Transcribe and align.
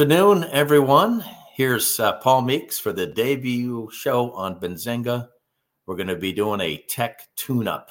Afternoon, 0.00 0.44
everyone. 0.44 1.22
Here's 1.52 2.00
uh, 2.00 2.14
Paul 2.20 2.40
Meeks 2.40 2.78
for 2.78 2.90
the 2.90 3.06
debut 3.06 3.90
show 3.92 4.32
on 4.32 4.58
Benzinga. 4.58 5.28
We're 5.84 5.96
going 5.96 6.06
to 6.06 6.16
be 6.16 6.32
doing 6.32 6.62
a 6.62 6.82
tech 6.88 7.28
tune 7.36 7.68
up. 7.68 7.90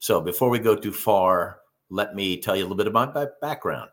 So, 0.00 0.20
before 0.20 0.50
we 0.50 0.58
go 0.58 0.76
too 0.76 0.92
far, 0.92 1.60
let 1.88 2.14
me 2.14 2.36
tell 2.36 2.56
you 2.56 2.60
a 2.60 2.66
little 2.66 2.76
bit 2.76 2.88
about 2.88 3.14
my 3.14 3.26
background. 3.40 3.88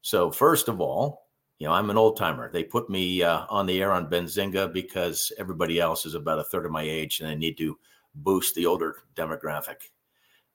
So, 0.00 0.30
first 0.30 0.68
of 0.68 0.80
all, 0.80 1.26
you 1.58 1.66
know, 1.66 1.74
I'm 1.74 1.90
an 1.90 1.98
old 1.98 2.16
timer. 2.16 2.50
They 2.50 2.64
put 2.64 2.88
me 2.88 3.22
uh, 3.22 3.44
on 3.50 3.66
the 3.66 3.82
air 3.82 3.92
on 3.92 4.08
Benzinga 4.08 4.72
because 4.72 5.30
everybody 5.38 5.78
else 5.78 6.06
is 6.06 6.14
about 6.14 6.38
a 6.38 6.44
third 6.44 6.64
of 6.64 6.72
my 6.72 6.82
age 6.82 7.20
and 7.20 7.28
I 7.28 7.34
need 7.34 7.58
to 7.58 7.76
boost 8.14 8.54
the 8.54 8.64
older 8.64 8.96
demographic. 9.14 9.90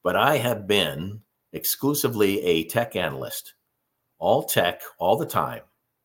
But 0.02 0.16
I 0.16 0.38
have 0.38 0.66
been 0.66 1.22
exclusively 1.54 2.42
a 2.42 2.64
tech 2.64 2.96
analyst, 2.96 3.54
all 4.18 4.42
tech, 4.42 4.82
all 4.98 5.18
the 5.18 5.28
time 5.28 5.62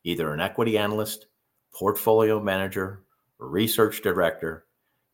either 0.07 0.33
an 0.33 0.41
equity 0.41 0.79
analyst, 0.79 1.27
portfolio 1.75 2.41
manager, 2.41 3.03
research 3.39 4.03
director, 4.03 4.65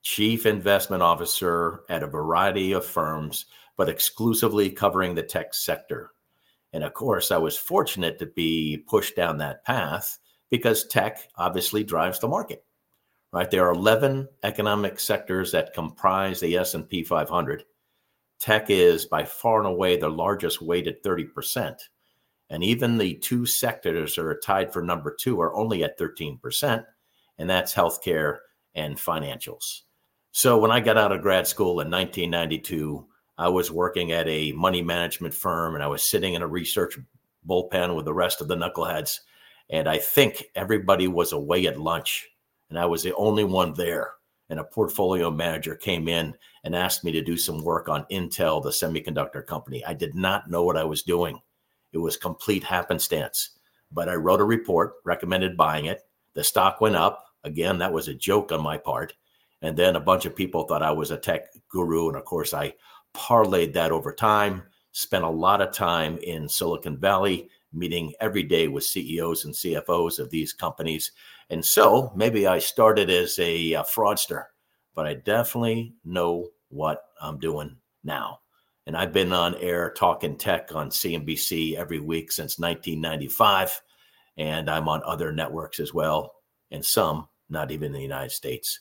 chief 0.02 0.44
investment 0.44 1.02
officer 1.02 1.80
at 1.88 2.02
a 2.02 2.06
variety 2.06 2.72
of 2.72 2.84
firms, 2.84 3.46
but 3.78 3.88
exclusively 3.88 4.68
covering 4.68 5.14
the 5.14 5.22
tech 5.22 5.54
sector. 5.54 6.10
And 6.74 6.84
of 6.84 6.92
course, 6.92 7.30
I 7.30 7.38
was 7.38 7.56
fortunate 7.56 8.18
to 8.18 8.26
be 8.26 8.84
pushed 8.86 9.16
down 9.16 9.38
that 9.38 9.64
path 9.64 10.18
because 10.50 10.84
tech 10.84 11.26
obviously 11.38 11.82
drives 11.82 12.18
the 12.18 12.28
market. 12.28 12.62
Right? 13.32 13.50
There 13.50 13.66
are 13.66 13.72
11 13.72 14.28
economic 14.42 15.00
sectors 15.00 15.52
that 15.52 15.72
comprise 15.72 16.38
the 16.40 16.58
S&P 16.58 17.02
500. 17.02 17.64
Tech 18.38 18.68
is 18.68 19.06
by 19.06 19.24
far 19.24 19.60
and 19.60 19.68
away 19.68 19.96
the 19.96 20.10
largest 20.10 20.60
weighted 20.60 21.02
30%. 21.02 21.78
And 22.52 22.62
even 22.62 22.98
the 22.98 23.14
two 23.14 23.46
sectors 23.46 24.14
that 24.14 24.26
are 24.26 24.38
tied 24.38 24.74
for 24.74 24.82
number 24.82 25.10
two 25.18 25.40
are 25.40 25.56
only 25.56 25.84
at 25.84 25.98
13%, 25.98 26.84
and 27.38 27.48
that's 27.48 27.74
healthcare 27.74 28.40
and 28.74 28.94
financials. 28.98 29.80
So 30.32 30.58
when 30.58 30.70
I 30.70 30.80
got 30.80 30.98
out 30.98 31.12
of 31.12 31.22
grad 31.22 31.46
school 31.46 31.80
in 31.80 31.90
1992, 31.90 33.06
I 33.38 33.48
was 33.48 33.70
working 33.70 34.12
at 34.12 34.28
a 34.28 34.52
money 34.52 34.82
management 34.82 35.32
firm 35.32 35.74
and 35.74 35.82
I 35.82 35.86
was 35.86 36.04
sitting 36.04 36.34
in 36.34 36.42
a 36.42 36.46
research 36.46 36.98
bullpen 37.48 37.96
with 37.96 38.04
the 38.04 38.12
rest 38.12 38.42
of 38.42 38.48
the 38.48 38.56
knuckleheads. 38.56 39.20
And 39.70 39.88
I 39.88 39.96
think 39.96 40.44
everybody 40.54 41.08
was 41.08 41.32
away 41.32 41.66
at 41.66 41.80
lunch, 41.80 42.28
and 42.68 42.78
I 42.78 42.84
was 42.84 43.02
the 43.02 43.14
only 43.14 43.44
one 43.44 43.72
there. 43.72 44.12
And 44.50 44.60
a 44.60 44.64
portfolio 44.64 45.30
manager 45.30 45.74
came 45.74 46.06
in 46.06 46.36
and 46.64 46.76
asked 46.76 47.02
me 47.02 47.12
to 47.12 47.22
do 47.22 47.38
some 47.38 47.64
work 47.64 47.88
on 47.88 48.04
Intel, 48.10 48.62
the 48.62 48.68
semiconductor 48.68 49.46
company. 49.46 49.82
I 49.86 49.94
did 49.94 50.14
not 50.14 50.50
know 50.50 50.64
what 50.64 50.76
I 50.76 50.84
was 50.84 51.02
doing. 51.02 51.40
It 51.92 51.98
was 51.98 52.16
complete 52.16 52.64
happenstance. 52.64 53.50
But 53.90 54.08
I 54.08 54.14
wrote 54.14 54.40
a 54.40 54.44
report, 54.44 54.94
recommended 55.04 55.56
buying 55.56 55.86
it. 55.86 56.00
The 56.34 56.44
stock 56.44 56.80
went 56.80 56.96
up. 56.96 57.24
Again, 57.44 57.78
that 57.78 57.92
was 57.92 58.08
a 58.08 58.14
joke 58.14 58.52
on 58.52 58.62
my 58.62 58.78
part. 58.78 59.14
And 59.60 59.76
then 59.76 59.96
a 59.96 60.00
bunch 60.00 60.26
of 60.26 60.34
people 60.34 60.64
thought 60.64 60.82
I 60.82 60.90
was 60.90 61.10
a 61.10 61.16
tech 61.16 61.48
guru. 61.68 62.08
And 62.08 62.16
of 62.16 62.24
course, 62.24 62.54
I 62.54 62.74
parlayed 63.14 63.72
that 63.74 63.92
over 63.92 64.12
time, 64.12 64.62
spent 64.92 65.24
a 65.24 65.28
lot 65.28 65.60
of 65.60 65.72
time 65.72 66.18
in 66.18 66.48
Silicon 66.48 66.98
Valley, 66.98 67.48
meeting 67.72 68.12
every 68.20 68.42
day 68.42 68.68
with 68.68 68.84
CEOs 68.84 69.44
and 69.44 69.54
CFOs 69.54 70.18
of 70.18 70.30
these 70.30 70.52
companies. 70.52 71.12
And 71.50 71.64
so 71.64 72.12
maybe 72.16 72.46
I 72.46 72.58
started 72.58 73.10
as 73.10 73.38
a, 73.38 73.74
a 73.74 73.82
fraudster, 73.82 74.44
but 74.94 75.06
I 75.06 75.14
definitely 75.14 75.94
know 76.04 76.48
what 76.68 77.04
I'm 77.20 77.38
doing 77.38 77.76
now. 78.04 78.41
And 78.86 78.96
I've 78.96 79.12
been 79.12 79.32
on 79.32 79.54
air 79.56 79.90
talking 79.90 80.36
tech 80.36 80.74
on 80.74 80.90
CNBC 80.90 81.76
every 81.76 82.00
week 82.00 82.32
since 82.32 82.58
1995. 82.58 83.80
And 84.36 84.68
I'm 84.68 84.88
on 84.88 85.02
other 85.04 85.30
networks 85.30 85.78
as 85.78 85.92
well, 85.92 86.34
and 86.70 86.84
some 86.84 87.28
not 87.48 87.70
even 87.70 87.86
in 87.86 87.92
the 87.92 88.00
United 88.00 88.32
States. 88.32 88.80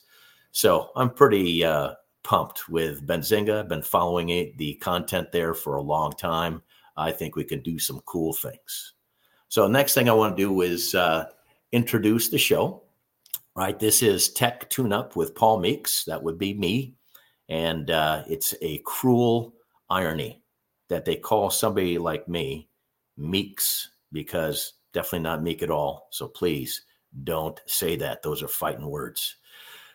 So 0.50 0.90
I'm 0.96 1.10
pretty 1.10 1.64
uh, 1.64 1.92
pumped 2.24 2.68
with 2.68 3.06
Benzinga. 3.06 3.60
I've 3.60 3.68
been 3.68 3.82
following 3.82 4.30
it, 4.30 4.56
the 4.58 4.74
content 4.74 5.30
there 5.30 5.54
for 5.54 5.76
a 5.76 5.82
long 5.82 6.12
time. 6.12 6.62
I 6.96 7.12
think 7.12 7.36
we 7.36 7.44
can 7.44 7.60
do 7.60 7.78
some 7.78 8.00
cool 8.06 8.32
things. 8.32 8.94
So 9.48 9.68
next 9.68 9.94
thing 9.94 10.08
I 10.08 10.14
want 10.14 10.36
to 10.36 10.42
do 10.42 10.60
is 10.62 10.94
uh, 10.94 11.26
introduce 11.72 12.28
the 12.28 12.38
show. 12.38 12.82
Right, 13.54 13.78
this 13.78 14.02
is 14.02 14.30
Tech 14.30 14.70
Tune 14.70 14.94
Up 14.94 15.14
with 15.14 15.34
Paul 15.34 15.60
Meeks. 15.60 16.04
That 16.04 16.22
would 16.22 16.38
be 16.38 16.54
me, 16.54 16.94
and 17.50 17.90
uh, 17.90 18.22
it's 18.26 18.54
a 18.62 18.78
cruel 18.78 19.52
irony 19.92 20.42
that 20.88 21.04
they 21.04 21.16
call 21.16 21.50
somebody 21.50 21.98
like 21.98 22.28
me 22.28 22.68
Meeks 23.16 23.90
because 24.10 24.74
definitely 24.92 25.20
not 25.20 25.42
meek 25.42 25.62
at 25.62 25.70
all. 25.70 26.08
So 26.10 26.28
please 26.28 26.82
don't 27.24 27.60
say 27.66 27.96
that. 27.96 28.22
Those 28.22 28.42
are 28.42 28.48
fighting 28.48 28.88
words. 28.88 29.36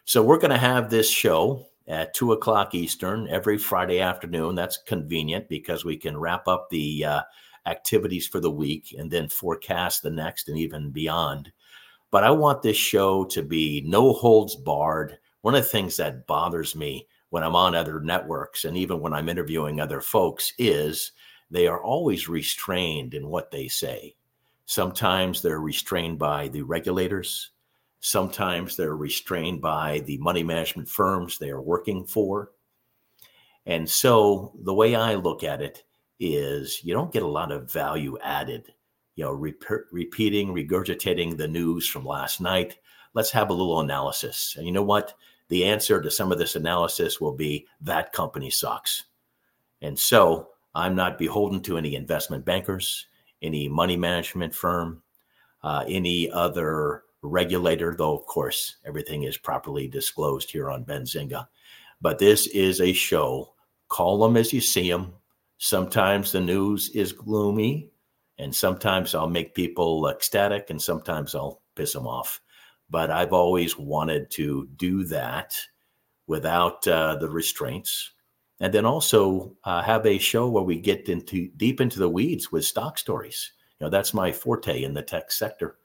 So 0.06 0.24
we're 0.24 0.40
going 0.40 0.52
to 0.52 0.58
have 0.58 0.90
this 0.90 1.10
show 1.10 1.66
at 1.88 2.14
two 2.14 2.32
o'clock 2.32 2.76
Eastern 2.76 3.28
every 3.28 3.58
Friday 3.58 4.00
afternoon. 4.00 4.56
That's 4.56 4.78
convenient 4.78 5.50
because 5.50 5.84
we 5.84 5.98
can 5.98 6.18
wrap 6.18 6.48
up 6.48 6.70
the 6.70 7.06
uh, 7.06 7.22
activities 7.66 8.28
for 8.28 8.40
the 8.40 8.52
week 8.52 8.96
and 8.98 9.12
then 9.12 9.28
forecast 9.30 10.04
the 10.04 10.10
next 10.10 10.48
and 10.50 10.58
even 10.58 10.92
beyond. 10.92 11.52
But 12.12 12.24
I 12.24 12.32
want 12.32 12.62
this 12.62 12.78
show 12.78 13.26
to 13.26 13.44
be 13.44 13.84
no 13.86 14.14
holds 14.14 14.56
barred. 14.56 15.18
One 15.42 15.56
of 15.56 15.64
the 15.64 15.70
things 15.70 15.98
that 15.98 16.26
bothers 16.28 16.76
me 16.76 17.08
when 17.30 17.44
I'm 17.44 17.56
on 17.56 17.76
other 17.76 18.00
networks 18.00 18.66
and 18.66 18.78
even 18.78 19.00
when 19.00 19.14
I'm 19.14 19.30
interviewing 19.30 19.80
other 19.80 20.02
folks 20.02 20.54
is 20.58 21.12
they 21.50 21.68
are 21.68 21.82
always 21.82 22.30
restrained 22.30 23.14
in 23.14 23.28
what 23.28 23.52
they 23.52 23.68
say. 23.68 24.16
Sometimes 24.66 25.42
they're 25.42 25.62
restrained 25.62 26.20
by 26.20 26.50
the 26.50 26.62
regulators. 26.62 27.52
Sometimes 28.00 28.76
they're 28.76 28.96
restrained 28.96 29.62
by 29.62 30.00
the 30.06 30.18
money 30.18 30.44
management 30.44 30.90
firms 30.90 31.38
they 31.38 31.50
are 31.50 31.62
working 31.62 32.06
for. 32.06 32.52
And 33.66 33.90
so 33.90 34.54
the 34.64 34.74
way 34.74 34.96
I 34.96 35.16
look 35.16 35.44
at 35.44 35.62
it 35.62 35.84
is 36.20 36.84
you 36.84 36.94
don't 36.94 37.12
get 37.12 37.24
a 37.24 37.28
lot 37.28 37.52
of 37.52 37.72
value 37.72 38.18
added, 38.22 38.74
you 39.16 39.24
know, 39.24 39.32
rep- 39.32 39.88
repeating, 39.92 40.54
regurgitating 40.54 41.38
the 41.38 41.48
news 41.48 41.88
from 41.88 42.06
last 42.06 42.40
night. 42.42 42.78
Let's 43.14 43.32
have 43.32 43.50
a 43.50 43.54
little 43.54 43.80
analysis. 43.80 44.56
And 44.58 44.66
you 44.66 44.72
know 44.72 44.84
what? 44.84 45.14
The 45.50 45.66
answer 45.66 46.02
to 46.02 46.12
some 46.12 46.32
of 46.32 46.38
this 46.38 46.56
analysis 46.56 47.22
will 47.22 47.34
be 47.34 47.68
that 47.82 48.14
company 48.14 48.50
sucks. 48.50 49.06
And 49.82 49.98
so 49.98 50.50
I'm 50.76 50.96
not 50.96 51.18
beholden 51.18 51.62
to 51.64 51.78
any 51.78 51.96
investment 51.96 52.46
bankers, 52.46 53.08
any 53.42 53.68
money 53.68 53.98
management 53.98 54.54
firm, 54.54 55.04
uh, 55.64 55.86
any 55.88 56.30
other 56.32 57.04
regulator, 57.22 57.96
though, 57.98 58.16
of 58.16 58.26
course, 58.26 58.78
everything 58.86 59.24
is 59.24 59.38
properly 59.38 59.88
disclosed 59.88 60.52
here 60.52 60.70
on 60.70 60.86
Benzinga. 60.86 61.48
But 62.02 62.20
this 62.20 62.48
is 62.48 62.82
a 62.82 62.94
show. 62.94 63.54
Call 63.88 64.20
them 64.20 64.38
as 64.38 64.54
you 64.54 64.62
see 64.62 64.90
them. 64.90 65.14
Sometimes 65.58 66.32
the 66.32 66.42
news 66.42 66.90
is 66.90 67.12
gloomy, 67.12 67.90
and 68.38 68.56
sometimes 68.56 69.16
I'll 69.16 69.30
make 69.30 69.56
people 69.56 70.08
ecstatic, 70.08 70.70
and 70.70 70.82
sometimes 70.82 71.34
I'll 71.34 71.62
piss 71.76 71.94
them 71.94 72.06
off 72.06 72.42
but 72.90 73.12
I've 73.12 73.34
always 73.34 73.78
wanted 73.78 74.30
to 74.32 74.68
do 74.78 75.04
that 75.06 75.58
without 76.28 76.88
uh, 76.88 77.16
the 77.16 77.30
restraints. 77.30 78.12
And 78.60 78.74
then 78.74 78.86
also 78.86 79.56
uh, 79.64 79.82
have 79.84 80.06
a 80.06 80.18
show 80.18 80.50
where 80.50 80.64
we 80.64 80.80
get 80.80 81.10
into 81.10 81.50
deep 81.58 81.80
into 81.80 82.00
the 82.00 82.10
weeds 82.10 82.52
with 82.52 82.66
stock 82.66 82.98
stories. 82.98 83.52
You 83.80 83.86
know, 83.86 83.90
that's 83.90 84.14
my 84.14 84.32
forte 84.32 84.84
in 84.84 84.94
the 84.94 85.04
tech 85.04 85.32
sector. 85.32 85.78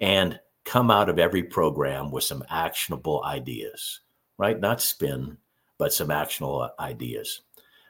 And 0.00 0.38
come 0.64 0.90
out 0.90 1.08
of 1.08 1.18
every 1.18 1.42
program 1.42 2.10
with 2.10 2.24
some 2.24 2.44
actionable 2.48 3.24
ideas, 3.24 4.00
right? 4.38 4.60
Not 4.60 4.80
spin, 4.80 5.36
but 5.78 5.92
some 5.92 6.10
actionable 6.10 6.70
ideas. 6.78 7.42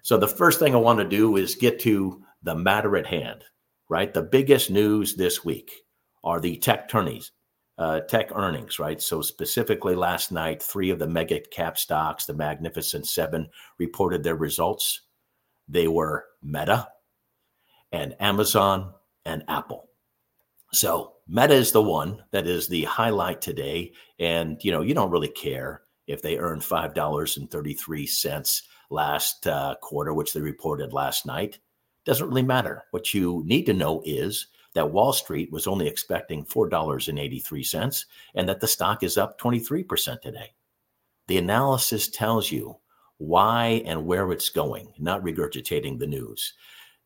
So 0.02 0.16
the 0.16 0.28
first 0.28 0.58
thing 0.58 0.74
I 0.74 0.78
want 0.78 0.98
to 0.98 1.04
do 1.04 1.36
is 1.36 1.54
get 1.54 1.78
to 1.80 2.22
the 2.42 2.54
matter 2.54 2.96
at 2.96 3.06
hand, 3.06 3.44
right? 3.88 4.12
The 4.12 4.22
biggest 4.22 4.70
news 4.70 5.14
this 5.14 5.44
week 5.44 5.84
are 6.24 6.40
the 6.40 6.56
tech 6.56 6.88
tourneys, 6.88 7.30
uh, 7.78 8.00
tech 8.00 8.30
earnings, 8.34 8.78
right? 8.78 9.00
So, 9.00 9.22
specifically 9.22 9.94
last 9.94 10.32
night, 10.32 10.62
three 10.62 10.90
of 10.90 10.98
the 10.98 11.08
mega 11.08 11.40
cap 11.40 11.78
stocks, 11.78 12.26
the 12.26 12.34
Magnificent 12.34 13.06
Seven, 13.06 13.48
reported 13.78 14.22
their 14.22 14.36
results. 14.36 15.00
They 15.68 15.88
were 15.88 16.26
Meta 16.42 16.88
and 17.90 18.14
Amazon 18.20 18.92
and 19.24 19.42
Apple. 19.48 19.88
So, 20.72 21.14
Meta 21.26 21.54
is 21.54 21.72
the 21.72 21.82
one 21.82 22.22
that 22.30 22.46
is 22.46 22.68
the 22.68 22.84
highlight 22.84 23.40
today. 23.40 23.92
And, 24.18 24.58
you 24.62 24.70
know, 24.70 24.82
you 24.82 24.92
don't 24.94 25.10
really 25.10 25.28
care 25.28 25.80
if 26.06 26.20
they 26.22 26.38
earned 26.38 26.62
$5.33 26.62 28.62
last 28.90 29.46
uh, 29.46 29.76
quarter, 29.80 30.12
which 30.12 30.34
they 30.34 30.40
reported 30.40 30.92
last 30.92 31.26
night. 31.26 31.58
Doesn't 32.04 32.28
really 32.28 32.42
matter. 32.42 32.82
What 32.90 33.14
you 33.14 33.44
need 33.46 33.64
to 33.66 33.72
know 33.72 34.02
is 34.04 34.48
that 34.74 34.90
Wall 34.90 35.12
Street 35.12 35.52
was 35.52 35.66
only 35.66 35.86
expecting 35.86 36.44
$4.83 36.44 38.04
and 38.34 38.48
that 38.48 38.60
the 38.60 38.66
stock 38.66 39.02
is 39.02 39.18
up 39.18 39.38
23% 39.40 40.20
today. 40.20 40.52
The 41.28 41.38
analysis 41.38 42.08
tells 42.08 42.50
you 42.50 42.76
why 43.18 43.82
and 43.86 44.06
where 44.06 44.32
it's 44.32 44.48
going, 44.48 44.92
not 44.98 45.22
regurgitating 45.22 45.98
the 45.98 46.06
news. 46.06 46.54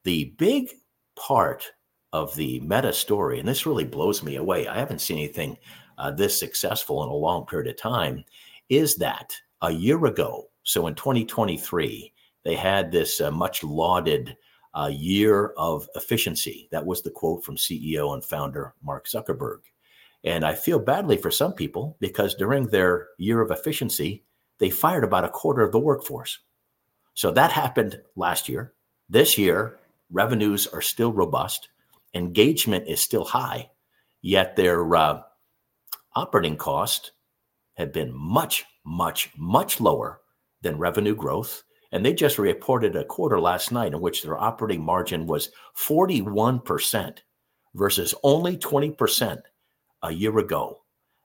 The 0.04 0.34
big 0.38 0.70
part 1.16 1.64
of 2.12 2.34
the 2.36 2.60
Meta 2.60 2.92
story, 2.92 3.38
and 3.38 3.48
this 3.48 3.66
really 3.66 3.84
blows 3.84 4.22
me 4.22 4.36
away. 4.36 4.66
I 4.66 4.78
haven't 4.78 5.00
seen 5.00 5.18
anything 5.18 5.58
uh, 5.98 6.10
this 6.10 6.38
successful 6.38 7.02
in 7.02 7.08
a 7.08 7.14
long 7.14 7.46
period 7.46 7.68
of 7.68 7.76
time. 7.76 8.24
Is 8.68 8.96
that 8.96 9.36
a 9.62 9.70
year 9.70 10.06
ago? 10.06 10.48
So 10.62 10.86
in 10.86 10.94
2023, 10.94 12.12
they 12.44 12.54
had 12.54 12.90
this 12.90 13.20
uh, 13.20 13.30
much 13.30 13.62
lauded 13.62 14.36
uh, 14.76 14.88
year 14.88 15.55
of 15.56 15.88
efficiency. 15.94 16.69
That 16.70 16.84
was 16.84 17.02
the 17.02 17.11
quote 17.11 17.44
from 17.44 17.56
CEO 17.56 18.12
and 18.12 18.25
founder 18.25 18.75
Mark 18.82 19.06
Zuckerberg. 19.06 19.61
And 20.25 20.44
I 20.44 20.55
feel 20.55 20.78
badly 20.78 21.17
for 21.17 21.31
some 21.31 21.52
people 21.52 21.96
because 22.00 22.34
during 22.34 22.67
their 22.67 23.08
year 23.19 23.40
of 23.40 23.50
efficiency, 23.50 24.25
they 24.58 24.70
fired 24.70 25.05
about 25.05 25.25
a 25.25 25.28
quarter 25.28 25.62
of 25.62 25.73
the 25.73 25.78
workforce. 25.78 26.40
So 27.14 27.31
that 27.31 27.52
happened 27.52 28.00
last 28.17 28.49
year. 28.49 28.75
This 29.08 29.38
year, 29.38 29.78
revenues 30.11 30.67
are 30.67 30.82
still 30.82 31.12
robust, 31.12 31.69
engagement 32.14 32.88
is 32.88 33.00
still 33.00 33.25
high, 33.25 33.70
yet 34.20 34.56
their 34.56 34.94
uh, 34.94 35.23
operating 36.14 36.56
costs 36.56 37.12
have 37.75 37.93
been 37.93 38.12
much, 38.12 38.64
much, 38.84 39.31
much 39.37 39.81
lower 39.81 40.20
than 40.62 40.78
revenue 40.78 41.14
growth. 41.14 41.62
And 41.96 42.04
they 42.04 42.12
just 42.12 42.38
reported 42.38 42.94
a 42.94 43.06
quarter 43.06 43.40
last 43.40 43.72
night 43.72 43.94
in 43.94 44.02
which 44.02 44.22
their 44.22 44.37
operating 44.37 44.84
margin 44.84 45.26
was 45.26 45.48
41% 45.82 47.20
versus 47.75 48.14
only 48.22 48.58
20% 48.58 49.40
a 50.02 50.12
year 50.12 50.37
ago. 50.37 50.82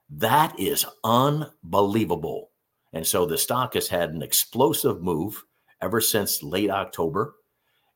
That 0.08 0.58
is 0.58 0.86
unbelievable. 1.04 2.52
And 2.94 3.06
so 3.06 3.26
the 3.26 3.36
stock 3.36 3.74
has 3.74 3.88
had 3.88 4.14
an 4.14 4.22
explosive 4.22 5.02
move 5.02 5.44
ever 5.82 6.00
since 6.00 6.42
late 6.42 6.70
October. 6.70 7.34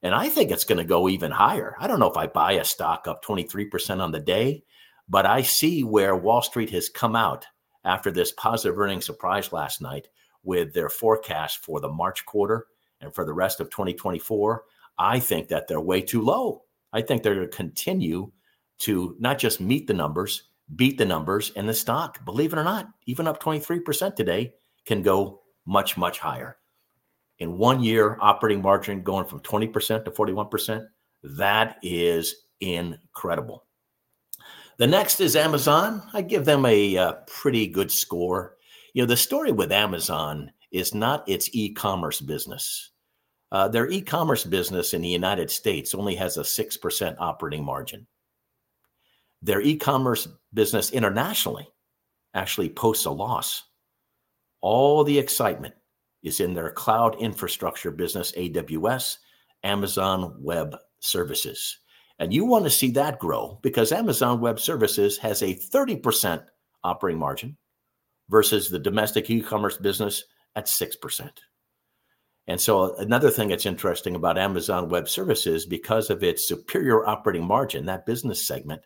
And 0.03 0.15
I 0.15 0.29
think 0.29 0.51
it's 0.51 0.65
going 0.65 0.77
to 0.77 0.85
go 0.85 1.09
even 1.09 1.31
higher. 1.31 1.77
I 1.81 1.87
don't 1.87 1.99
know 1.99 2.11
if 2.11 2.19
I 2.19 2.27
buy 2.27 2.53
a 2.53 2.65
stock 2.67 3.09
up 3.09 3.25
23% 3.25 4.03
on 4.03 4.13
the 4.13 4.21
day, 4.21 4.65
but 5.09 5.25
I 5.25 5.41
see 5.41 5.83
where 5.83 6.15
Wall 6.15 6.43
Street 6.43 6.69
has 6.73 6.91
come 6.91 7.17
out 7.17 7.47
after 7.87 8.11
this 8.11 8.33
positive 8.33 8.79
earnings 8.79 9.07
surprise 9.07 9.51
last 9.51 9.81
night 9.81 10.09
with 10.47 10.73
their 10.73 10.89
forecast 10.89 11.65
for 11.65 11.81
the 11.81 11.89
March 11.89 12.25
quarter 12.25 12.67
and 13.01 13.15
for 13.15 13.25
the 13.25 13.35
rest 13.35 13.61
of 13.61 13.69
2024. 13.71 14.65
I 14.99 15.21
think 15.21 15.49
that 15.49 15.69
they're 15.69 15.81
way 15.81 16.01
too 16.01 16.23
low. 16.23 16.63
I 16.93 17.03
think 17.03 17.23
they're 17.23 17.35
going 17.35 17.51
to 17.51 17.57
continue 17.57 18.33
to 18.79 19.17
not 19.19 19.39
just 19.39 19.61
meet 19.61 19.87
the 19.87 19.95
numbers, 19.95 20.45
beat 20.75 20.97
the 20.97 21.05
numbers, 21.05 21.53
and 21.57 21.69
the 21.69 21.75
stock, 21.75 22.25
believe 22.25 22.53
it 22.53 22.59
or 22.59 22.65
not, 22.65 22.89
even 23.07 23.27
up 23.27 23.43
23% 23.43 24.15
today, 24.15 24.53
can 24.87 25.03
go 25.03 25.43
much, 25.67 25.97
much 25.97 26.19
higher. 26.19 26.57
In 27.39 27.59
one 27.59 27.83
year, 27.83 28.17
operating 28.21 28.63
margin 28.63 29.03
going 29.03 29.27
from 29.27 29.41
20% 29.41 30.05
to 30.05 30.11
41%, 30.11 30.87
that 31.23 31.77
is 31.83 32.47
incredible. 32.61 33.67
The 34.79 34.87
next 34.87 35.21
is 35.21 35.37
Amazon. 35.37 36.03
I 36.13 36.23
give 36.23 36.45
them 36.45 36.65
a, 36.67 36.97
a 36.97 37.03
uh, 37.03 37.13
pretty 37.27 37.67
good 37.67 37.91
score. 37.91 38.56
You 38.97 39.03
know, 39.03 39.09
the 39.09 39.17
story 39.19 39.53
with 39.53 39.73
Amazon 39.73 40.53
is 40.73 40.95
not 40.95 41.29
its 41.29 41.51
e 41.53 41.75
commerce 41.75 42.19
business. 42.19 42.93
Uh, 43.53 43.69
their 43.69 43.91
e 43.91 44.01
commerce 44.01 44.43
business 44.43 44.95
in 44.95 45.03
the 45.03 45.09
United 45.09 45.51
States 45.51 45.95
only 45.95 46.15
has 46.15 46.39
a 46.39 46.41
6% 46.41 47.17
operating 47.19 47.63
margin. 47.63 48.07
Their 49.43 49.61
e 49.61 49.77
commerce 49.77 50.27
business 50.55 50.93
internationally 50.93 51.69
actually 52.33 52.71
posts 52.71 53.05
a 53.05 53.11
loss. 53.11 53.65
All 54.63 55.05
the 55.05 55.19
excitement 55.19 55.75
is 56.23 56.41
in 56.41 56.55
their 56.55 56.71
cloud 56.71 57.21
infrastructure 57.21 57.91
business, 57.91 58.33
AWS, 58.33 59.19
Amazon 59.63 60.35
Web 60.39 60.75
Services. 61.01 61.81
And 62.19 62.33
you 62.33 62.47
want 62.47 62.65
to 62.65 62.71
see 62.71 62.93
that 62.93 63.19
grow 63.19 63.59
because 63.63 63.93
Amazon 63.93 64.41
Web 64.41 64.59
Services 64.59 65.19
has 65.19 65.43
a 65.43 65.55
30% 65.55 66.43
operating 66.83 67.21
margin 67.21 67.59
versus 68.29 68.69
the 68.69 68.79
domestic 68.79 69.31
e 69.31 69.41
commerce 69.41 69.77
business 69.77 70.25
at 70.55 70.67
6%. 70.67 71.31
And 72.49 72.61
so, 72.61 72.95
another 72.97 73.31
thing 73.31 73.49
that's 73.49 73.67
interesting 73.67 74.15
about 74.15 74.39
Amazon 74.39 74.89
Web 74.89 75.09
Services, 75.09 75.67
because 75.67 76.11
of 76.11 76.23
its 76.23 76.47
superior 76.47 77.07
operating 77.07 77.45
margin, 77.45 77.87
that 77.87 78.07
business 78.07 78.47
segment, 78.47 78.83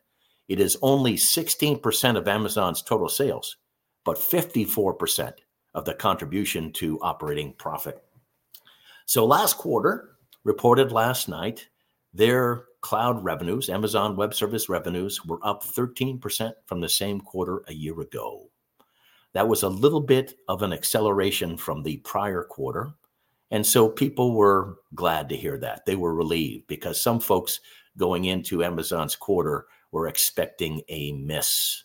it 0.49 0.61
is 0.61 0.79
only 0.81 1.15
16% 1.15 2.17
of 2.17 2.27
Amazon's 2.27 2.83
total 2.83 3.09
sales, 3.09 3.57
but 4.05 4.17
54% 4.17 5.35
of 5.75 5.85
the 5.85 5.95
contribution 5.95 6.73
to 6.73 6.99
operating 7.03 7.53
profit. 7.53 8.03
So, 9.05 9.27
last 9.27 9.59
quarter, 9.59 10.17
reported 10.43 10.91
last 10.91 11.29
night, 11.29 11.69
their 12.15 12.65
cloud 12.81 13.23
revenues, 13.23 13.69
Amazon 13.69 14.17
Web 14.17 14.33
Service 14.35 14.69
revenues, 14.69 15.25
were 15.25 15.39
up 15.43 15.63
13% 15.63 16.53
from 16.65 16.81
the 16.81 16.89
same 16.89 17.21
quarter 17.21 17.63
a 17.69 17.75
year 17.75 18.01
ago. 18.01 18.51
That 19.33 19.49
was 19.49 19.63
a 19.63 19.69
little 19.69 20.01
bit 20.01 20.35
of 20.49 20.63
an 20.63 20.73
acceleration 20.73 21.57
from 21.57 21.83
the 21.83 21.99
prior 21.99 22.45
quarter. 22.45 22.93
And 23.51 23.67
so 23.67 23.89
people 23.89 24.35
were 24.35 24.79
glad 24.95 25.29
to 25.29 25.37
hear 25.37 25.59
that. 25.59 25.85
They 25.87 25.97
were 25.97 26.15
relieved 26.15 26.67
because 26.67 27.01
some 27.01 27.21
folks 27.21 27.61
going 27.97 28.25
into 28.27 28.65
Amazon's 28.65 29.17
quarter 29.17 29.67
were 29.93 30.09
expecting 30.09 30.83
a 30.89 31.13
miss. 31.13 31.85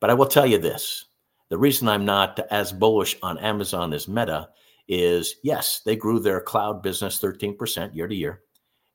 But 0.00 0.10
I 0.10 0.14
will 0.14 0.26
tell 0.26 0.46
you 0.46 0.58
this 0.58 1.06
the 1.48 1.58
reason 1.58 1.88
I'm 1.88 2.04
not 2.04 2.38
as 2.50 2.72
bullish 2.72 3.16
on 3.22 3.38
Amazon 3.38 3.92
as 3.92 4.08
Meta 4.08 4.48
is 4.88 5.36
yes, 5.42 5.80
they 5.84 5.96
grew 5.96 6.18
their 6.18 6.40
cloud 6.40 6.82
business 6.82 7.20
13% 7.20 7.94
year 7.94 8.08
to 8.08 8.14
year. 8.14 8.42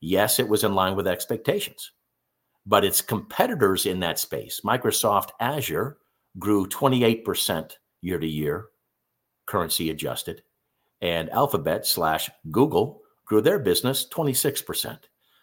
Yes, 0.01 0.39
it 0.39 0.47
was 0.47 0.63
in 0.63 0.75
line 0.75 0.95
with 0.95 1.07
expectations. 1.07 1.91
But 2.65 2.83
its 2.83 3.01
competitors 3.01 3.85
in 3.85 3.99
that 4.01 4.19
space, 4.19 4.61
Microsoft 4.65 5.29
Azure, 5.39 5.97
grew 6.39 6.67
28% 6.67 7.71
year 8.01 8.19
to 8.19 8.27
year, 8.27 8.67
currency 9.45 9.89
adjusted, 9.89 10.43
and 11.01 11.29
Alphabet 11.29 11.85
slash 11.85 12.29
Google 12.51 13.01
grew 13.25 13.41
their 13.41 13.59
business 13.59 14.07
26%. 14.11 14.97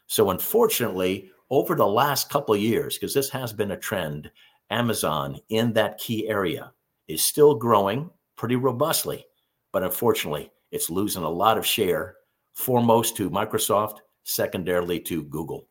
So, 0.07 0.31
unfortunately, 0.31 1.31
over 1.51 1.75
the 1.75 1.87
last 1.87 2.31
couple 2.31 2.57
years, 2.57 2.97
because 2.97 3.15
this 3.15 3.31
has 3.31 3.53
been 3.53 3.73
a 3.73 3.77
trend, 3.77 4.31
Amazon 4.71 5.39
in 5.51 5.73
that 5.75 5.99
key 5.99 6.29
area 6.29 6.73
is 7.09 7.25
still 7.25 7.55
growing 7.55 8.11
pretty 8.37 8.57
robustly, 8.57 9.25
but 9.73 9.83
unfortunately, 9.83 10.51
it's 10.71 10.91
losing 10.91 11.23
a 11.23 11.31
lot 11.31 11.59
of 11.59 11.67
share, 11.67 12.17
foremost 12.55 13.17
to 13.17 13.31
Microsoft, 13.31 13.99
secondarily 14.25 14.99
to 15.01 15.25
Google. 15.25 15.69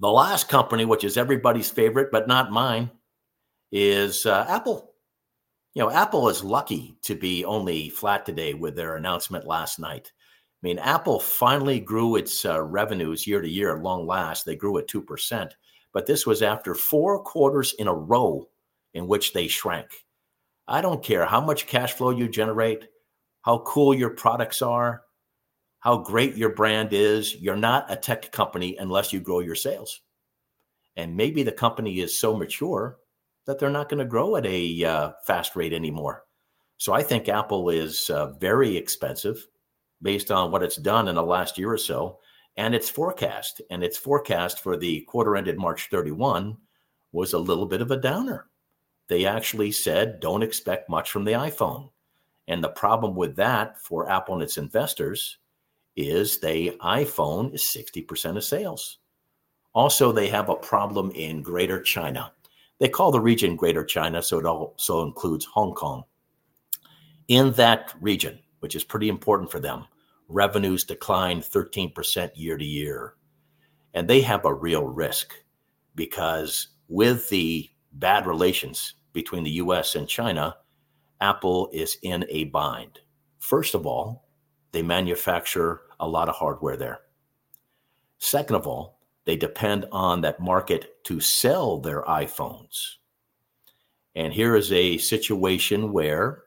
The 0.00 0.08
last 0.08 0.48
company, 0.48 0.84
which 0.84 1.04
is 1.04 1.16
everybody's 1.16 1.70
favorite, 1.70 2.10
but 2.10 2.28
not 2.28 2.52
mine, 2.52 2.90
is 3.72 4.26
uh, 4.26 4.46
Apple. 4.48 4.92
You 5.74 5.82
know, 5.82 5.90
Apple 5.90 6.28
is 6.28 6.42
lucky 6.42 6.96
to 7.02 7.14
be 7.14 7.44
only 7.44 7.88
flat 7.88 8.26
today 8.26 8.54
with 8.54 8.74
their 8.74 8.96
announcement 8.96 9.46
last 9.46 9.78
night. 9.78 10.10
I 10.62 10.66
mean, 10.66 10.78
Apple 10.78 11.20
finally 11.20 11.80
grew 11.80 12.16
its 12.16 12.44
uh, 12.44 12.60
revenues 12.60 13.26
year 13.26 13.40
to 13.40 13.48
year 13.48 13.76
at 13.76 13.82
long 13.82 14.06
last. 14.06 14.44
They 14.44 14.56
grew 14.56 14.78
at 14.78 14.88
2%, 14.88 15.50
but 15.92 16.06
this 16.06 16.26
was 16.26 16.42
after 16.42 16.74
four 16.74 17.22
quarters 17.22 17.74
in 17.78 17.86
a 17.86 17.94
row 17.94 18.48
in 18.92 19.06
which 19.06 19.32
they 19.32 19.46
shrank. 19.46 19.88
I 20.66 20.80
don't 20.80 21.02
care 21.02 21.24
how 21.24 21.40
much 21.40 21.66
cash 21.66 21.94
flow 21.94 22.10
you 22.10 22.28
generate, 22.28 22.88
how 23.42 23.58
cool 23.60 23.94
your 23.94 24.10
products 24.10 24.60
are, 24.60 25.02
how 25.78 25.98
great 25.98 26.36
your 26.36 26.54
brand 26.54 26.92
is. 26.92 27.34
You're 27.36 27.56
not 27.56 27.90
a 27.90 27.96
tech 27.96 28.30
company 28.30 28.76
unless 28.78 29.12
you 29.12 29.20
grow 29.20 29.40
your 29.40 29.54
sales. 29.54 30.00
And 30.96 31.16
maybe 31.16 31.42
the 31.42 31.52
company 31.52 32.00
is 32.00 32.18
so 32.18 32.36
mature 32.36 32.98
that 33.46 33.58
they're 33.58 33.70
not 33.70 33.88
going 33.88 33.98
to 33.98 34.04
grow 34.04 34.36
at 34.36 34.46
a 34.46 34.84
uh, 34.84 35.10
fast 35.26 35.56
rate 35.56 35.72
anymore. 35.72 36.24
So 36.76 36.92
I 36.92 37.02
think 37.02 37.28
Apple 37.28 37.70
is 37.70 38.08
uh, 38.10 38.32
very 38.38 38.76
expensive 38.76 39.46
based 40.02 40.30
on 40.30 40.50
what 40.50 40.62
it's 40.62 40.76
done 40.76 41.08
in 41.08 41.14
the 41.14 41.22
last 41.22 41.58
year 41.58 41.70
or 41.70 41.78
so 41.78 42.18
and 42.56 42.74
its 42.74 42.90
forecast. 42.90 43.60
And 43.70 43.82
its 43.82 43.96
forecast 43.96 44.60
for 44.60 44.76
the 44.76 45.02
quarter 45.02 45.36
ended 45.36 45.58
March 45.58 45.88
31 45.90 46.56
was 47.12 47.32
a 47.32 47.38
little 47.38 47.66
bit 47.66 47.82
of 47.82 47.90
a 47.90 47.96
downer. 47.96 48.46
They 49.08 49.26
actually 49.26 49.72
said, 49.72 50.20
don't 50.20 50.42
expect 50.42 50.88
much 50.88 51.10
from 51.10 51.24
the 51.24 51.32
iPhone. 51.32 51.90
And 52.48 52.62
the 52.62 52.68
problem 52.68 53.14
with 53.14 53.36
that 53.36 53.80
for 53.80 54.10
Apple 54.10 54.34
and 54.34 54.42
its 54.42 54.56
investors 54.56 55.38
is 55.96 56.38
the 56.38 56.76
iPhone 56.80 57.54
is 57.54 57.62
60% 57.62 58.36
of 58.36 58.44
sales. 58.44 58.98
Also, 59.72 60.12
they 60.12 60.28
have 60.28 60.48
a 60.48 60.56
problem 60.56 61.10
in 61.12 61.42
Greater 61.42 61.80
China. 61.80 62.32
They 62.80 62.88
call 62.88 63.12
the 63.12 63.20
region 63.20 63.56
Greater 63.56 63.84
China, 63.84 64.22
so 64.22 64.38
it 64.38 64.46
also 64.46 65.02
includes 65.02 65.44
Hong 65.44 65.74
Kong. 65.74 66.04
In 67.28 67.52
that 67.52 67.94
region, 68.00 68.40
which 68.60 68.74
is 68.74 68.84
pretty 68.84 69.08
important 69.08 69.50
for 69.50 69.60
them, 69.60 69.84
revenues 70.28 70.84
declined 70.84 71.42
13% 71.42 72.30
year 72.34 72.56
to 72.56 72.64
year. 72.64 73.14
And 73.92 74.08
they 74.08 74.22
have 74.22 74.44
a 74.44 74.54
real 74.54 74.84
risk 74.84 75.34
because 75.94 76.68
with 76.88 77.28
the 77.28 77.68
bad 77.92 78.26
relations 78.26 78.94
between 79.12 79.44
the 79.44 79.50
US 79.52 79.94
and 79.94 80.08
China, 80.08 80.56
Apple 81.20 81.68
is 81.72 81.98
in 82.02 82.24
a 82.30 82.44
bind. 82.44 83.00
First 83.40 83.74
of 83.74 83.86
all, 83.86 84.28
they 84.72 84.82
manufacture 84.82 85.82
a 85.98 86.08
lot 86.08 86.28
of 86.28 86.36
hardware 86.36 86.76
there. 86.76 87.00
Second 88.18 88.56
of 88.56 88.66
all, 88.66 88.99
They 89.30 89.36
depend 89.36 89.86
on 89.92 90.22
that 90.22 90.40
market 90.40 91.04
to 91.04 91.20
sell 91.20 91.78
their 91.78 92.02
iPhones. 92.02 92.96
And 94.16 94.32
here 94.32 94.56
is 94.56 94.72
a 94.72 94.98
situation 94.98 95.92
where 95.92 96.42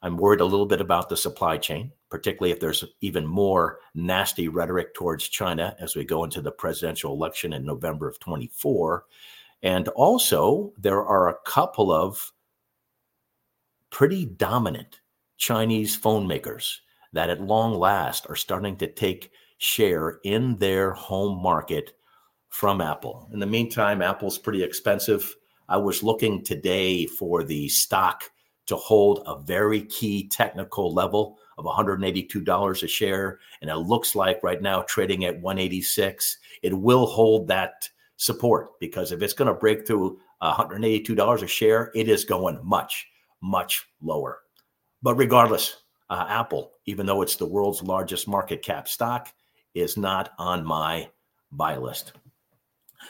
I'm 0.00 0.16
worried 0.16 0.40
a 0.40 0.46
little 0.46 0.64
bit 0.64 0.80
about 0.80 1.10
the 1.10 1.16
supply 1.18 1.58
chain, 1.58 1.92
particularly 2.08 2.52
if 2.52 2.60
there's 2.60 2.86
even 3.02 3.26
more 3.26 3.80
nasty 3.94 4.48
rhetoric 4.48 4.94
towards 4.94 5.28
China 5.28 5.76
as 5.78 5.94
we 5.94 6.06
go 6.06 6.24
into 6.24 6.40
the 6.40 6.50
presidential 6.50 7.12
election 7.12 7.52
in 7.52 7.66
November 7.66 8.08
of 8.08 8.18
24. 8.18 9.04
And 9.62 9.88
also, 9.88 10.72
there 10.78 11.04
are 11.04 11.28
a 11.28 11.38
couple 11.44 11.92
of 11.92 12.32
pretty 13.90 14.24
dominant 14.24 15.02
Chinese 15.36 15.94
phone 15.94 16.26
makers 16.26 16.80
that 17.12 17.28
at 17.28 17.42
long 17.42 17.74
last 17.74 18.24
are 18.30 18.36
starting 18.36 18.78
to 18.78 18.90
take 18.90 19.32
share 19.58 20.18
in 20.24 20.56
their 20.56 20.92
home 20.92 21.42
market 21.42 21.92
from 22.56 22.80
Apple. 22.80 23.28
In 23.34 23.38
the 23.38 23.44
meantime, 23.44 24.00
Apple's 24.00 24.38
pretty 24.38 24.62
expensive. 24.62 25.36
I 25.68 25.76
was 25.76 26.02
looking 26.02 26.42
today 26.42 27.04
for 27.04 27.44
the 27.44 27.68
stock 27.68 28.24
to 28.64 28.76
hold 28.76 29.22
a 29.26 29.38
very 29.38 29.82
key 29.82 30.26
technical 30.28 30.94
level 30.94 31.36
of 31.58 31.66
$182 31.66 32.82
a 32.82 32.86
share 32.86 33.40
and 33.60 33.68
it 33.68 33.76
looks 33.76 34.14
like 34.14 34.42
right 34.42 34.62
now 34.62 34.80
trading 34.88 35.26
at 35.26 35.38
186 35.38 36.38
it 36.62 36.72
will 36.72 37.04
hold 37.04 37.46
that 37.46 37.90
support 38.16 38.70
because 38.80 39.12
if 39.12 39.20
it's 39.20 39.34
going 39.34 39.48
to 39.48 39.54
break 39.54 39.86
through 39.86 40.18
$182 40.42 41.42
a 41.42 41.46
share 41.46 41.92
it 41.94 42.08
is 42.08 42.24
going 42.24 42.58
much 42.62 43.06
much 43.42 43.86
lower 44.02 44.40
but 45.02 45.14
regardless 45.14 45.82
uh, 46.10 46.26
apple 46.28 46.72
even 46.86 47.06
though 47.06 47.22
it's 47.22 47.36
the 47.36 47.46
world's 47.46 47.82
largest 47.82 48.26
market 48.26 48.62
cap 48.62 48.88
stock 48.88 49.32
is 49.74 49.96
not 49.96 50.32
on 50.38 50.64
my 50.64 51.08
buy 51.52 51.76
list 51.76 52.12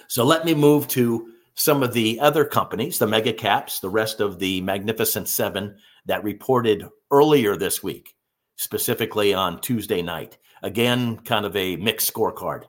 so 0.08 0.24
let 0.24 0.44
me 0.44 0.54
move 0.54 0.88
to 0.88 1.32
some 1.54 1.82
of 1.82 1.94
the 1.94 2.20
other 2.20 2.44
companies, 2.44 2.98
the 2.98 3.06
mega 3.06 3.32
caps, 3.32 3.80
the 3.80 3.88
rest 3.88 4.20
of 4.20 4.38
the 4.38 4.60
Magnificent 4.60 5.28
Seven 5.28 5.76
that 6.04 6.22
reported 6.22 6.86
earlier 7.10 7.56
this 7.56 7.82
week, 7.82 8.14
specifically 8.56 9.32
on 9.32 9.60
Tuesday 9.60 10.02
night. 10.02 10.36
Again, 10.62 11.18
kind 11.18 11.46
of 11.46 11.56
a 11.56 11.76
mixed 11.76 12.12
scorecard. 12.12 12.64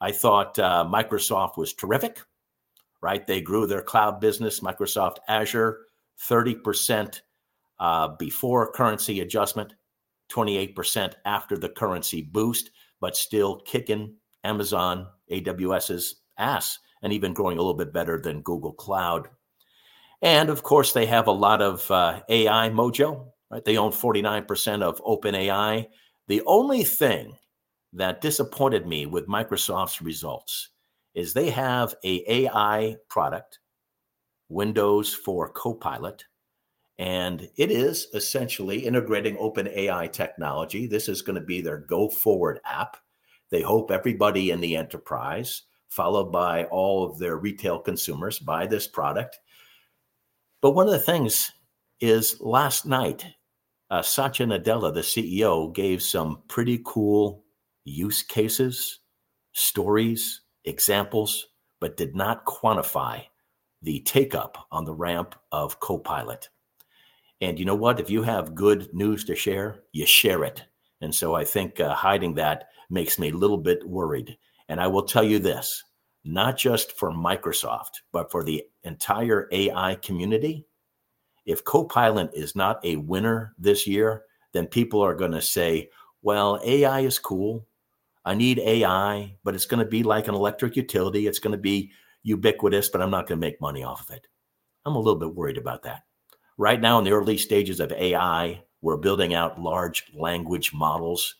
I 0.00 0.12
thought 0.12 0.58
uh, 0.58 0.86
Microsoft 0.90 1.58
was 1.58 1.74
terrific, 1.74 2.20
right? 3.02 3.26
They 3.26 3.42
grew 3.42 3.66
their 3.66 3.82
cloud 3.82 4.20
business, 4.20 4.60
Microsoft 4.60 5.16
Azure, 5.28 5.78
30% 6.28 7.20
uh, 7.78 8.08
before 8.18 8.72
currency 8.72 9.20
adjustment, 9.20 9.74
28% 10.30 11.14
after 11.24 11.58
the 11.58 11.68
currency 11.68 12.22
boost, 12.22 12.70
but 13.00 13.16
still 13.16 13.60
kicking 13.60 14.14
Amazon 14.44 15.06
AWS's 15.30 16.16
ass 16.40 16.78
and 17.02 17.12
even 17.12 17.32
growing 17.32 17.58
a 17.58 17.60
little 17.60 17.74
bit 17.74 17.92
better 17.92 18.20
than 18.20 18.42
Google 18.42 18.72
Cloud. 18.72 19.28
And 20.22 20.50
of 20.50 20.62
course, 20.62 20.92
they 20.92 21.06
have 21.06 21.26
a 21.26 21.32
lot 21.32 21.62
of 21.62 21.90
uh, 21.90 22.20
AI 22.28 22.70
mojo, 22.70 23.26
right? 23.50 23.64
They 23.64 23.76
own 23.76 23.92
49% 23.92 24.82
of 24.82 25.02
OpenAI. 25.02 25.86
The 26.28 26.42
only 26.46 26.84
thing 26.84 27.36
that 27.92 28.20
disappointed 28.20 28.86
me 28.86 29.06
with 29.06 29.26
Microsoft's 29.26 30.02
results 30.02 30.68
is 31.14 31.32
they 31.32 31.50
have 31.50 31.94
a 32.04 32.46
AI 32.46 32.96
product, 33.08 33.58
Windows 34.48 35.14
for 35.14 35.48
Copilot, 35.48 36.24
and 36.98 37.48
it 37.56 37.70
is 37.70 38.08
essentially 38.12 38.86
integrating 38.86 39.36
OpenAI 39.36 40.12
technology. 40.12 40.86
This 40.86 41.08
is 41.08 41.22
going 41.22 41.40
to 41.40 41.40
be 41.40 41.62
their 41.62 41.78
go 41.78 42.08
forward 42.10 42.60
app. 42.64 42.98
They 43.50 43.62
hope 43.62 43.90
everybody 43.90 44.50
in 44.50 44.60
the 44.60 44.76
enterprise 44.76 45.62
followed 45.90 46.32
by 46.32 46.64
all 46.64 47.04
of 47.04 47.18
their 47.18 47.36
retail 47.36 47.78
consumers 47.78 48.38
buy 48.38 48.66
this 48.66 48.86
product. 48.86 49.38
But 50.62 50.70
one 50.70 50.86
of 50.86 50.92
the 50.92 50.98
things 50.98 51.52
is 52.00 52.40
last 52.40 52.86
night, 52.86 53.26
uh, 53.90 54.00
Satya 54.00 54.46
Nadella, 54.46 54.94
the 54.94 55.00
CEO, 55.00 55.74
gave 55.74 56.02
some 56.02 56.42
pretty 56.48 56.80
cool 56.84 57.44
use 57.84 58.22
cases, 58.22 59.00
stories, 59.52 60.42
examples, 60.64 61.48
but 61.80 61.96
did 61.96 62.14
not 62.14 62.46
quantify 62.46 63.22
the 63.82 64.00
take 64.00 64.34
up 64.34 64.66
on 64.70 64.84
the 64.84 64.94
ramp 64.94 65.34
of 65.50 65.80
Copilot. 65.80 66.48
And 67.40 67.58
you 67.58 67.64
know 67.64 67.74
what? 67.74 67.98
If 67.98 68.10
you 68.10 68.22
have 68.22 68.54
good 68.54 68.92
news 68.92 69.24
to 69.24 69.34
share, 69.34 69.82
you 69.92 70.06
share 70.06 70.44
it. 70.44 70.62
And 71.00 71.14
so 71.14 71.34
I 71.34 71.44
think 71.44 71.80
uh, 71.80 71.94
hiding 71.94 72.34
that 72.34 72.68
makes 72.90 73.18
me 73.18 73.30
a 73.30 73.36
little 73.36 73.56
bit 73.56 73.86
worried. 73.88 74.36
And 74.70 74.80
I 74.80 74.86
will 74.86 75.02
tell 75.02 75.24
you 75.24 75.40
this 75.40 75.84
not 76.24 76.56
just 76.56 76.92
for 76.92 77.10
Microsoft, 77.10 78.02
but 78.12 78.30
for 78.30 78.44
the 78.44 78.62
entire 78.84 79.48
AI 79.50 79.96
community. 79.96 80.64
If 81.44 81.64
Copilot 81.64 82.30
is 82.34 82.54
not 82.54 82.78
a 82.84 82.96
winner 82.96 83.54
this 83.58 83.86
year, 83.86 84.22
then 84.52 84.66
people 84.66 85.00
are 85.00 85.14
going 85.14 85.32
to 85.32 85.42
say, 85.42 85.90
well, 86.22 86.60
AI 86.64 87.00
is 87.00 87.18
cool. 87.18 87.66
I 88.24 88.34
need 88.34 88.60
AI, 88.60 89.34
but 89.42 89.54
it's 89.56 89.66
going 89.66 89.82
to 89.82 89.90
be 89.90 90.04
like 90.04 90.28
an 90.28 90.34
electric 90.34 90.76
utility. 90.76 91.26
It's 91.26 91.38
going 91.40 91.52
to 91.52 91.58
be 91.58 91.90
ubiquitous, 92.22 92.90
but 92.90 93.02
I'm 93.02 93.10
not 93.10 93.26
going 93.26 93.40
to 93.40 93.46
make 93.46 93.60
money 93.60 93.82
off 93.82 94.08
of 94.08 94.14
it. 94.14 94.28
I'm 94.84 94.94
a 94.94 94.98
little 95.00 95.18
bit 95.18 95.34
worried 95.34 95.58
about 95.58 95.82
that. 95.82 96.02
Right 96.58 96.80
now, 96.80 96.98
in 96.98 97.04
the 97.04 97.12
early 97.12 97.38
stages 97.38 97.80
of 97.80 97.90
AI, 97.90 98.62
we're 98.82 98.98
building 98.98 99.34
out 99.34 99.60
large 99.60 100.04
language 100.14 100.72
models 100.72 101.34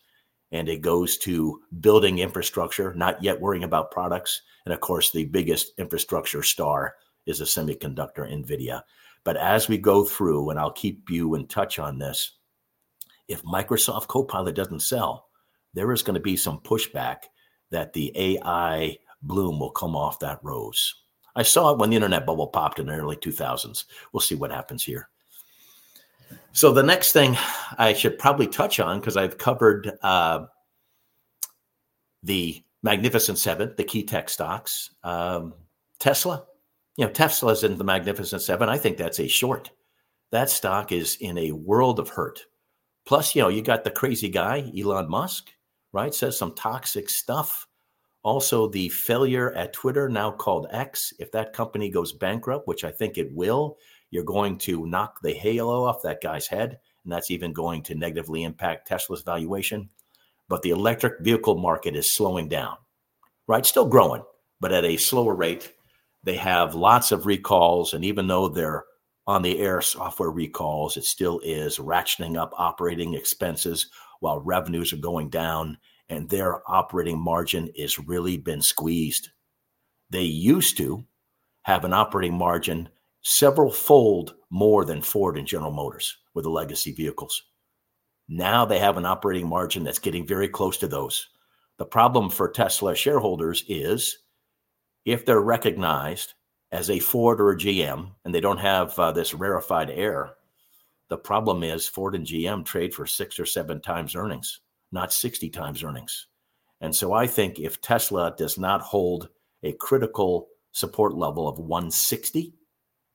and 0.51 0.67
it 0.67 0.81
goes 0.81 1.17
to 1.19 1.61
building 1.79 2.19
infrastructure, 2.19 2.93
not 2.93 3.23
yet 3.23 3.39
worrying 3.39 3.63
about 3.63 3.91
products. 3.91 4.41
And 4.65 4.73
of 4.73 4.81
course, 4.81 5.11
the 5.11 5.25
biggest 5.25 5.73
infrastructure 5.77 6.43
star 6.43 6.95
is 7.25 7.41
a 7.41 7.45
semiconductor, 7.45 8.29
NVIDIA. 8.29 8.81
But 9.23 9.37
as 9.37 9.67
we 9.67 9.77
go 9.77 10.03
through, 10.03 10.49
and 10.49 10.59
I'll 10.59 10.71
keep 10.71 11.09
you 11.09 11.35
in 11.35 11.47
touch 11.47 11.79
on 11.79 11.99
this, 11.99 12.33
if 13.27 13.43
Microsoft 13.43 14.07
Copilot 14.07 14.55
doesn't 14.55 14.81
sell, 14.81 15.27
there 15.73 15.91
is 15.91 16.03
going 16.03 16.15
to 16.15 16.19
be 16.19 16.35
some 16.35 16.59
pushback 16.59 17.17
that 17.69 17.93
the 17.93 18.11
AI 18.15 18.97
bloom 19.21 19.59
will 19.59 19.71
come 19.71 19.95
off 19.95 20.19
that 20.19 20.39
rose. 20.43 20.95
I 21.35 21.43
saw 21.43 21.71
it 21.71 21.77
when 21.77 21.91
the 21.91 21.95
internet 21.95 22.25
bubble 22.25 22.47
popped 22.47 22.79
in 22.79 22.87
the 22.87 22.93
early 22.93 23.15
2000s. 23.15 23.85
We'll 24.11 24.19
see 24.21 24.35
what 24.35 24.51
happens 24.51 24.83
here. 24.83 25.09
So 26.53 26.71
the 26.71 26.83
next 26.83 27.13
thing 27.13 27.37
I 27.77 27.93
should 27.93 28.19
probably 28.19 28.47
touch 28.47 28.79
on 28.79 28.99
because 28.99 29.17
I've 29.17 29.37
covered 29.37 29.91
uh, 30.01 30.45
the 32.23 32.63
Magnificent 32.83 33.37
Seven, 33.37 33.73
the 33.77 33.83
key 33.83 34.03
tech 34.03 34.29
stocks, 34.29 34.89
um, 35.03 35.53
Tesla. 35.99 36.45
You 36.97 37.05
know, 37.05 37.11
Tesla's 37.11 37.63
in 37.63 37.77
the 37.77 37.83
Magnificent 37.83 38.41
Seven. 38.41 38.69
I 38.69 38.77
think 38.77 38.97
that's 38.97 39.19
a 39.19 39.27
short. 39.27 39.71
That 40.31 40.49
stock 40.49 40.91
is 40.91 41.17
in 41.21 41.37
a 41.37 41.51
world 41.51 41.99
of 41.99 42.09
hurt. 42.09 42.45
Plus, 43.05 43.35
you 43.35 43.41
know, 43.41 43.49
you 43.49 43.61
got 43.61 43.83
the 43.83 43.91
crazy 43.91 44.29
guy, 44.29 44.71
Elon 44.77 45.09
Musk, 45.09 45.49
right? 45.93 46.13
Says 46.13 46.37
some 46.37 46.53
toxic 46.53 47.09
stuff. 47.09 47.67
Also, 48.23 48.67
the 48.67 48.89
failure 48.89 49.51
at 49.53 49.73
Twitter, 49.73 50.07
now 50.07 50.31
called 50.31 50.67
X, 50.71 51.11
if 51.17 51.31
that 51.31 51.53
company 51.53 51.89
goes 51.89 52.13
bankrupt, 52.13 52.67
which 52.67 52.83
I 52.83 52.91
think 52.91 53.17
it 53.17 53.33
will, 53.33 53.77
you're 54.11 54.23
going 54.23 54.57
to 54.59 54.85
knock 54.85 55.21
the 55.21 55.33
halo 55.33 55.85
off 55.85 56.03
that 56.03 56.21
guy's 56.21 56.47
head, 56.47 56.79
and 57.03 57.11
that's 57.11 57.31
even 57.31 57.53
going 57.53 57.81
to 57.83 57.95
negatively 57.95 58.43
impact 58.43 58.87
Tesla's 58.87 59.23
valuation. 59.23 59.89
But 60.47 60.61
the 60.61 60.71
electric 60.71 61.21
vehicle 61.21 61.57
market 61.57 61.95
is 61.95 62.15
slowing 62.15 62.49
down, 62.49 62.75
right? 63.47 63.65
Still 63.65 63.87
growing, 63.87 64.23
but 64.59 64.73
at 64.73 64.85
a 64.85 64.97
slower 64.97 65.33
rate. 65.33 65.73
They 66.23 66.35
have 66.35 66.75
lots 66.75 67.11
of 67.11 67.25
recalls, 67.25 67.93
and 67.93 68.05
even 68.05 68.27
though 68.27 68.47
they're 68.49 68.83
on 69.25 69.41
the 69.41 69.59
air 69.59 69.81
software 69.81 70.29
recalls, 70.29 70.97
it 70.97 71.05
still 71.05 71.39
is 71.39 71.77
ratcheting 71.77 72.37
up 72.37 72.53
operating 72.57 73.13
expenses 73.13 73.87
while 74.19 74.39
revenues 74.41 74.93
are 74.93 74.97
going 74.97 75.29
down, 75.29 75.77
and 76.09 76.29
their 76.29 76.69
operating 76.69 77.19
margin 77.19 77.69
is 77.75 77.97
really 77.97 78.37
been 78.37 78.61
squeezed. 78.61 79.29
They 80.09 80.23
used 80.23 80.77
to 80.77 81.05
have 81.63 81.85
an 81.85 81.93
operating 81.93 82.37
margin 82.37 82.89
several 83.21 83.71
fold 83.71 84.35
more 84.49 84.85
than 84.85 85.01
Ford 85.01 85.37
and 85.37 85.47
General 85.47 85.71
Motors 85.71 86.17
with 86.33 86.43
the 86.43 86.49
legacy 86.49 86.91
vehicles. 86.91 87.43
Now 88.27 88.65
they 88.65 88.79
have 88.79 88.97
an 88.97 89.05
operating 89.05 89.47
margin 89.47 89.83
that's 89.83 89.99
getting 89.99 90.25
very 90.25 90.47
close 90.47 90.77
to 90.77 90.87
those. 90.87 91.27
The 91.77 91.85
problem 91.85 92.29
for 92.29 92.49
Tesla 92.49 92.95
shareholders 92.95 93.63
is 93.67 94.19
if 95.05 95.25
they're 95.25 95.41
recognized 95.41 96.33
as 96.71 96.89
a 96.89 96.99
Ford 96.99 97.41
or 97.41 97.51
a 97.51 97.57
GM 97.57 98.11
and 98.23 98.33
they 98.33 98.39
don't 98.39 98.59
have 98.59 98.97
uh, 98.97 99.11
this 99.11 99.33
rarefied 99.33 99.89
air, 99.89 100.35
the 101.09 101.17
problem 101.17 101.63
is 101.63 101.87
Ford 101.87 102.15
and 102.15 102.25
GM 102.25 102.65
trade 102.65 102.93
for 102.93 103.05
six 103.05 103.39
or 103.39 103.45
seven 103.45 103.81
times 103.81 104.15
earnings, 104.15 104.61
not 104.91 105.11
60 105.11 105.49
times 105.49 105.83
earnings. 105.83 106.27
And 106.79 106.95
so 106.95 107.13
I 107.13 107.27
think 107.27 107.59
if 107.59 107.81
Tesla 107.81 108.33
does 108.37 108.57
not 108.57 108.81
hold 108.81 109.29
a 109.63 109.73
critical 109.73 110.47
support 110.71 111.13
level 111.13 111.47
of 111.47 111.59
160, 111.59 112.53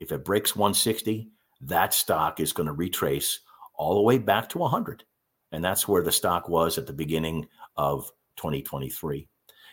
if 0.00 0.12
it 0.12 0.24
breaks 0.24 0.54
160, 0.54 1.30
that 1.62 1.94
stock 1.94 2.40
is 2.40 2.52
going 2.52 2.66
to 2.66 2.72
retrace 2.72 3.40
all 3.74 3.94
the 3.94 4.02
way 4.02 4.18
back 4.18 4.48
to 4.50 4.58
100. 4.58 5.04
And 5.52 5.64
that's 5.64 5.88
where 5.88 6.02
the 6.02 6.12
stock 6.12 6.48
was 6.48 6.78
at 6.78 6.86
the 6.86 6.92
beginning 6.92 7.48
of 7.76 8.10
2023. 8.36 9.28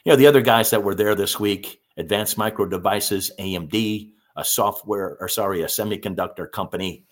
You 0.06 0.12
know, 0.12 0.16
the 0.16 0.28
other 0.28 0.42
guys 0.42 0.70
that 0.70 0.84
were 0.84 0.96
there 0.96 1.16
this 1.16 1.40
week, 1.40 1.82
Advanced 1.98 2.38
Micro 2.38 2.66
Devices, 2.66 3.32
AMD, 3.40 4.12
a 4.36 4.44
software, 4.44 5.18
or 5.20 5.28
sorry, 5.28 5.62
a 5.62 5.68
semiconductor 5.68 6.52
company. 6.52 7.06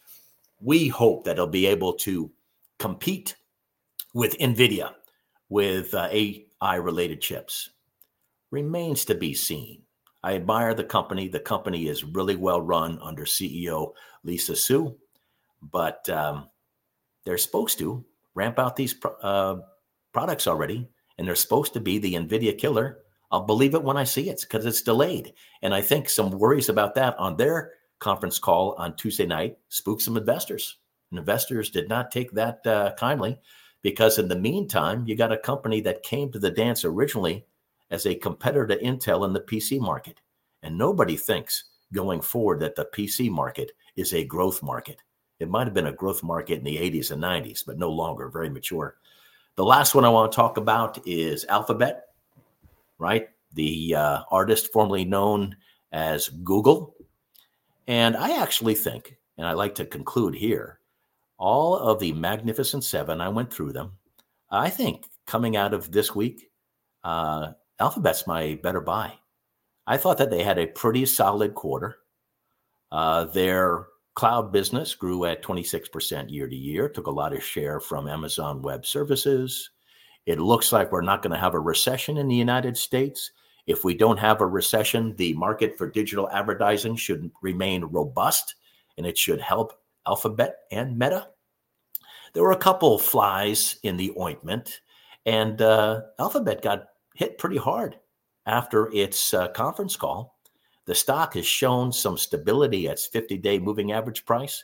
We 0.60 0.88
hope 0.88 1.26
that 1.26 1.34
it'll 1.34 1.48
be 1.48 1.68
able 1.68 1.94
to 1.94 2.32
compete 2.80 3.36
with 4.14 4.38
NVIDIA 4.38 4.94
with 5.50 5.94
uh, 5.94 6.10
AI 6.12 6.76
related 6.76 7.22
chips. 7.22 7.70
Remains 8.52 9.06
to 9.06 9.16
be 9.16 9.34
seen. 9.34 9.84
I 10.24 10.36
admire 10.36 10.74
the 10.74 10.84
company. 10.84 11.28
The 11.28 11.40
company 11.40 11.88
is 11.88 12.04
really 12.04 12.36
well 12.36 12.62
run 12.62 13.00
under 13.02 13.26
CEO 13.26 13.94
Lisa 14.24 14.56
Su, 14.56 14.96
but 15.62 16.08
um, 16.10 16.50
they're 17.26 17.38
supposed 17.38 17.80
to 17.80 18.06
ramp 18.36 18.60
out 18.60 18.76
these 18.76 18.96
uh, 19.22 19.58
products 20.14 20.48
already, 20.48 20.88
and 21.18 21.28
they're 21.28 21.36
supposed 21.36 21.74
to 21.74 21.80
be 21.80 21.98
the 21.98 22.14
NVIDIA 22.14 22.58
killer. 22.58 23.00
I'll 23.32 23.46
believe 23.46 23.74
it 23.74 23.84
when 23.84 23.98
I 23.98 24.04
see 24.04 24.30
it 24.30 24.42
because 24.42 24.66
it's 24.66 24.82
delayed. 24.82 25.34
And 25.62 25.74
I 25.74 25.82
think 25.82 26.10
some 26.10 26.32
worries 26.32 26.70
about 26.70 26.96
that 26.96 27.18
on 27.18 27.38
their 27.38 27.72
conference 28.00 28.40
call 28.40 28.76
on 28.78 28.96
Tuesday 28.96 29.26
night 29.26 29.58
spooked 29.70 30.02
some 30.02 30.18
investors. 30.18 30.78
And 31.12 31.20
investors 31.20 31.70
did 31.70 31.88
not 31.88 32.12
take 32.12 32.32
that 32.32 32.66
uh, 32.66 32.94
kindly 32.98 33.40
because, 33.82 34.20
in 34.20 34.28
the 34.28 34.36
meantime, 34.36 35.06
you 35.08 35.16
got 35.16 35.32
a 35.32 35.38
company 35.38 35.82
that 35.82 36.04
came 36.04 36.32
to 36.32 36.40
the 36.40 36.52
dance 36.52 36.84
originally 36.86 37.46
as 37.92 38.06
a 38.06 38.16
competitor 38.16 38.66
to 38.68 38.78
Intel 38.78 39.26
in 39.26 39.34
the 39.34 39.42
PC 39.42 39.80
market. 39.80 40.20
And 40.64 40.78
nobody 40.78 41.16
thinks 41.18 41.66
going 41.94 42.22
forward 42.22 42.62
that 42.62 42.76
the 42.76 42.86
PC 42.86 43.30
market 43.30 43.74
is 43.96 44.14
a 44.14 44.24
growth 44.24 44.64
market. 44.64 45.02
It 45.40 45.50
might 45.50 45.68
have 45.68 45.74
been 45.74 45.88
a 45.88 45.94
growth 45.94 46.24
market 46.24 46.60
in 46.60 46.64
the 46.64 46.78
80s 46.78 47.12
and 47.12 47.22
90s, 47.22 47.66
but 47.66 47.78
no 47.78 47.90
longer, 47.90 48.30
very 48.30 48.50
mature. 48.50 48.96
The 49.56 49.66
last 49.66 49.94
one 49.94 50.06
I 50.06 50.10
want 50.10 50.32
to 50.32 50.36
talk 50.36 50.58
about 50.58 51.06
is 51.06 51.46
Alphabet, 51.46 52.06
right? 52.98 53.30
The 53.54 53.96
uh, 53.96 54.22
artist 54.32 54.72
formerly 54.72 55.04
known 55.04 55.58
as 55.92 56.30
Google. 56.30 56.96
And 57.88 58.16
I 58.16 58.42
actually 58.42 58.76
think, 58.76 59.18
and 59.38 59.46
I 59.46 59.54
like 59.54 59.76
to 59.76 59.86
conclude 59.86 60.36
here, 60.36 60.80
all 61.38 61.76
of 61.76 62.00
the 62.00 62.14
Magnificent 62.14 62.84
Seven, 62.84 63.20
I 63.20 63.28
went 63.28 63.52
through 63.52 63.74
them. 63.74 63.94
I 64.52 64.70
think 64.70 65.06
coming 65.26 65.58
out 65.58 65.74
of 65.74 65.92
this 65.92 66.16
week, 66.16 66.52
uh, 67.04 67.54
Alphabet's 67.82 68.28
my 68.28 68.60
better 68.62 68.80
buy. 68.80 69.14
I 69.88 69.98
thought 69.98 70.20
that 70.20 70.30
they 70.30 70.44
had 70.44 70.60
a 70.60 70.68
pretty 70.68 71.06
solid 71.08 71.56
quarter. 71.56 71.98
Uh, 72.92 73.26
their 73.26 73.88
cloud 74.14 74.52
business 74.52 74.94
grew 74.94 75.26
at 75.26 75.42
26% 75.42 76.30
year 76.30 76.48
to 76.48 76.56
year, 76.56 76.88
took 76.88 77.08
a 77.08 77.12
lot 77.12 77.34
of 77.34 77.44
share 77.44 77.80
from 77.80 78.08
Amazon 78.08 78.62
Web 78.62 78.86
Services. 78.86 79.72
It 80.28 80.40
looks 80.40 80.72
like 80.72 80.92
we're 80.92 81.02
not 81.02 81.24
going 81.24 81.34
to 81.34 81.40
have 81.40 81.56
a 81.56 81.60
recession 81.60 82.18
in 82.18 82.28
the 82.28 82.36
United 82.36 82.78
States. 82.78 83.32
If 83.66 83.84
we 83.84 83.96
don't 83.96 84.20
have 84.20 84.42
a 84.42 84.46
recession, 84.46 85.16
the 85.16 85.34
market 85.34 85.76
for 85.76 85.90
digital 85.90 86.30
advertising 86.30 86.96
should 86.96 87.32
remain 87.42 87.86
robust 87.86 88.56
and 88.98 89.08
it 89.08 89.18
should 89.18 89.42
help 89.42 89.74
Alphabet 90.06 90.58
and 90.72 91.00
Meta. 91.00 91.30
There 92.34 92.44
were 92.44 92.52
a 92.52 92.58
couple 92.58 93.00
flies 93.00 93.78
in 93.84 93.98
the 93.98 94.14
ointment, 94.20 94.82
and 95.26 95.62
uh, 95.62 96.02
Alphabet 96.20 96.62
got 96.62 96.91
hit 97.16 97.38
pretty 97.38 97.58
hard 97.58 97.98
after 98.46 98.92
its 98.94 99.34
uh, 99.34 99.50
conference 99.50 99.96
call. 99.96 100.38
The 100.86 100.96
stock 100.96 101.36
has 101.36 101.46
shown 101.46 101.92
some 101.92 102.18
stability 102.18 102.88
at 102.88 102.94
its 102.94 103.08
50 103.08 103.38
day 103.38 103.60
moving 103.60 103.92
average 103.92 104.26
price. 104.26 104.64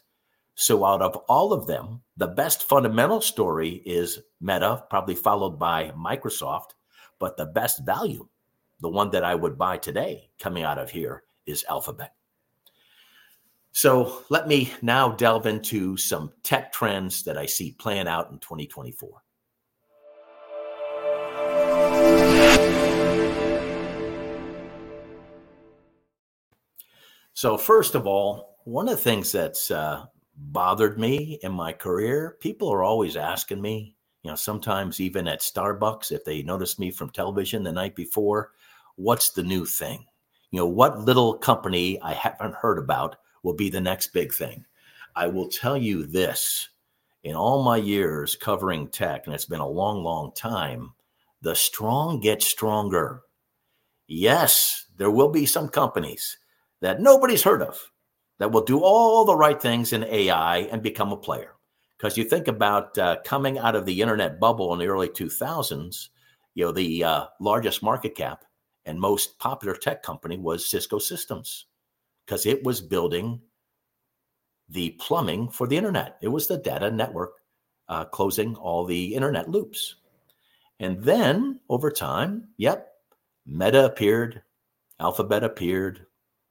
So, 0.56 0.84
out 0.84 1.04
of 1.04 1.16
all 1.30 1.54
of 1.54 1.68
them, 1.68 2.02
the 2.18 2.28
best 2.28 2.64
fundamental 2.64 3.22
story 3.22 3.84
is 3.86 4.20
Meta, 4.42 4.84
probably 4.90 5.14
followed 5.14 5.60
by 5.60 5.92
Microsoft. 5.92 6.72
But 7.20 7.38
the 7.38 7.46
best 7.46 7.86
value, 7.86 8.28
the 8.80 8.90
one 8.90 9.12
that 9.12 9.24
I 9.24 9.36
would 9.36 9.58
buy 9.58 9.78
today 9.78 10.32
coming 10.40 10.64
out 10.64 10.80
of 10.80 10.90
here, 10.90 11.24
is 11.46 11.64
Alphabet. 11.70 12.14
So, 13.72 14.24
let 14.30 14.48
me 14.48 14.74
now 14.82 15.12
delve 15.12 15.46
into 15.46 15.96
some 15.96 16.32
tech 16.42 16.74
trends 16.74 17.24
that 17.26 17.38
I 17.38 17.46
see 17.46 17.74
playing 17.74 18.08
out 18.08 18.32
in 18.32 18.40
2024. 18.40 19.22
So, 27.38 27.56
first 27.56 27.94
of 27.94 28.08
all, 28.08 28.58
one 28.64 28.90
of 28.90 28.98
the 28.98 29.04
things 29.04 29.32
that's 29.32 29.70
uh, 29.70 30.08
bothered 30.36 30.98
me 30.98 31.38
in 31.44 31.52
my 31.52 31.72
career, 31.72 32.36
people 32.40 32.68
are 32.74 32.82
always 32.82 33.16
asking 33.16 33.62
me, 33.62 33.96
you 34.24 34.32
know, 34.32 34.36
sometimes 34.36 35.00
even 35.00 35.28
at 35.28 35.42
Starbucks, 35.42 36.12
if 36.12 36.26
they 36.26 36.42
notice 36.42 36.80
me 36.80 36.90
from 36.90 37.12
television 37.12 37.62
the 37.62 37.72
night 37.72 37.96
before, 37.96 38.54
what's 38.96 39.34
the 39.34 39.44
new 39.44 39.68
thing? 39.68 40.04
You 40.50 40.62
know, 40.62 40.66
what 40.66 41.02
little 41.02 41.38
company 41.38 42.02
I 42.02 42.14
haven't 42.14 42.56
heard 42.56 42.80
about 42.80 43.18
will 43.44 43.54
be 43.54 43.70
the 43.70 43.82
next 43.82 44.08
big 44.14 44.34
thing? 44.34 44.66
I 45.16 45.28
will 45.28 45.48
tell 45.48 45.78
you 45.78 46.08
this 46.08 46.70
in 47.24 47.36
all 47.36 47.62
my 47.62 47.78
years 47.78 48.36
covering 48.36 48.88
tech, 48.88 49.28
and 49.28 49.36
it's 49.36 49.46
been 49.46 49.60
a 49.60 49.70
long, 49.70 50.04
long 50.04 50.32
time, 50.34 50.94
the 51.44 51.54
strong 51.54 52.20
get 52.20 52.42
stronger. 52.42 53.22
Yes, 54.08 54.88
there 54.98 55.12
will 55.12 55.30
be 55.30 55.46
some 55.46 55.70
companies 55.70 56.36
that 56.82 57.02
nobody's 57.02 57.44
heard 57.44 57.62
of 57.62 57.80
that 58.40 58.52
will 58.52 58.64
do 58.64 58.80
all 58.80 59.26
the 59.26 59.36
right 59.36 59.62
things 59.62 59.94
in 59.94 60.04
AI 60.04 60.60
and 60.72 60.82
become 60.82 61.12
a 61.12 61.18
player. 61.18 61.54
Because 61.98 62.18
you 62.18 62.24
think 62.24 62.48
about 62.48 62.98
uh, 62.98 63.18
coming 63.26 63.58
out 63.58 63.76
of 63.76 63.86
the 63.86 64.02
internet 64.02 64.40
bubble 64.40 64.74
in 64.74 64.80
the 64.80 64.88
early 64.88 65.10
2000s, 65.10 66.10
you 66.54 66.66
know, 66.66 66.72
the 66.72 67.04
uh, 67.04 67.26
largest 67.40 67.82
market 67.82 68.16
cap 68.16 68.44
and 68.86 69.00
most 69.00 69.38
popular 69.40 69.76
tech 69.76 70.02
company 70.02 70.38
was 70.38 70.70
Cisco 70.70 70.98
Systems 70.98 71.66
because 72.26 72.46
it 72.46 72.64
was 72.64 72.82
building 72.82 73.42
the 74.70 74.92
plumbing 75.00 75.50
for 75.50 75.68
the 75.68 75.78
internet. 75.78 76.18
It 76.22 76.30
was 76.30 76.48
the 76.48 76.58
data 76.58 76.90
network 76.92 77.34
uh, 77.90 78.06
closing 78.06 78.56
all 78.56 78.86
the 78.86 79.14
internet 79.14 79.50
loops. 79.50 79.96
And 80.80 81.04
then 81.04 81.60
over 81.70 81.92
time, 81.92 82.50
yep, 82.58 82.90
Meta 83.46 83.86
appeared, 83.86 84.42
Alphabet 85.00 85.44
appeared, 85.44 86.07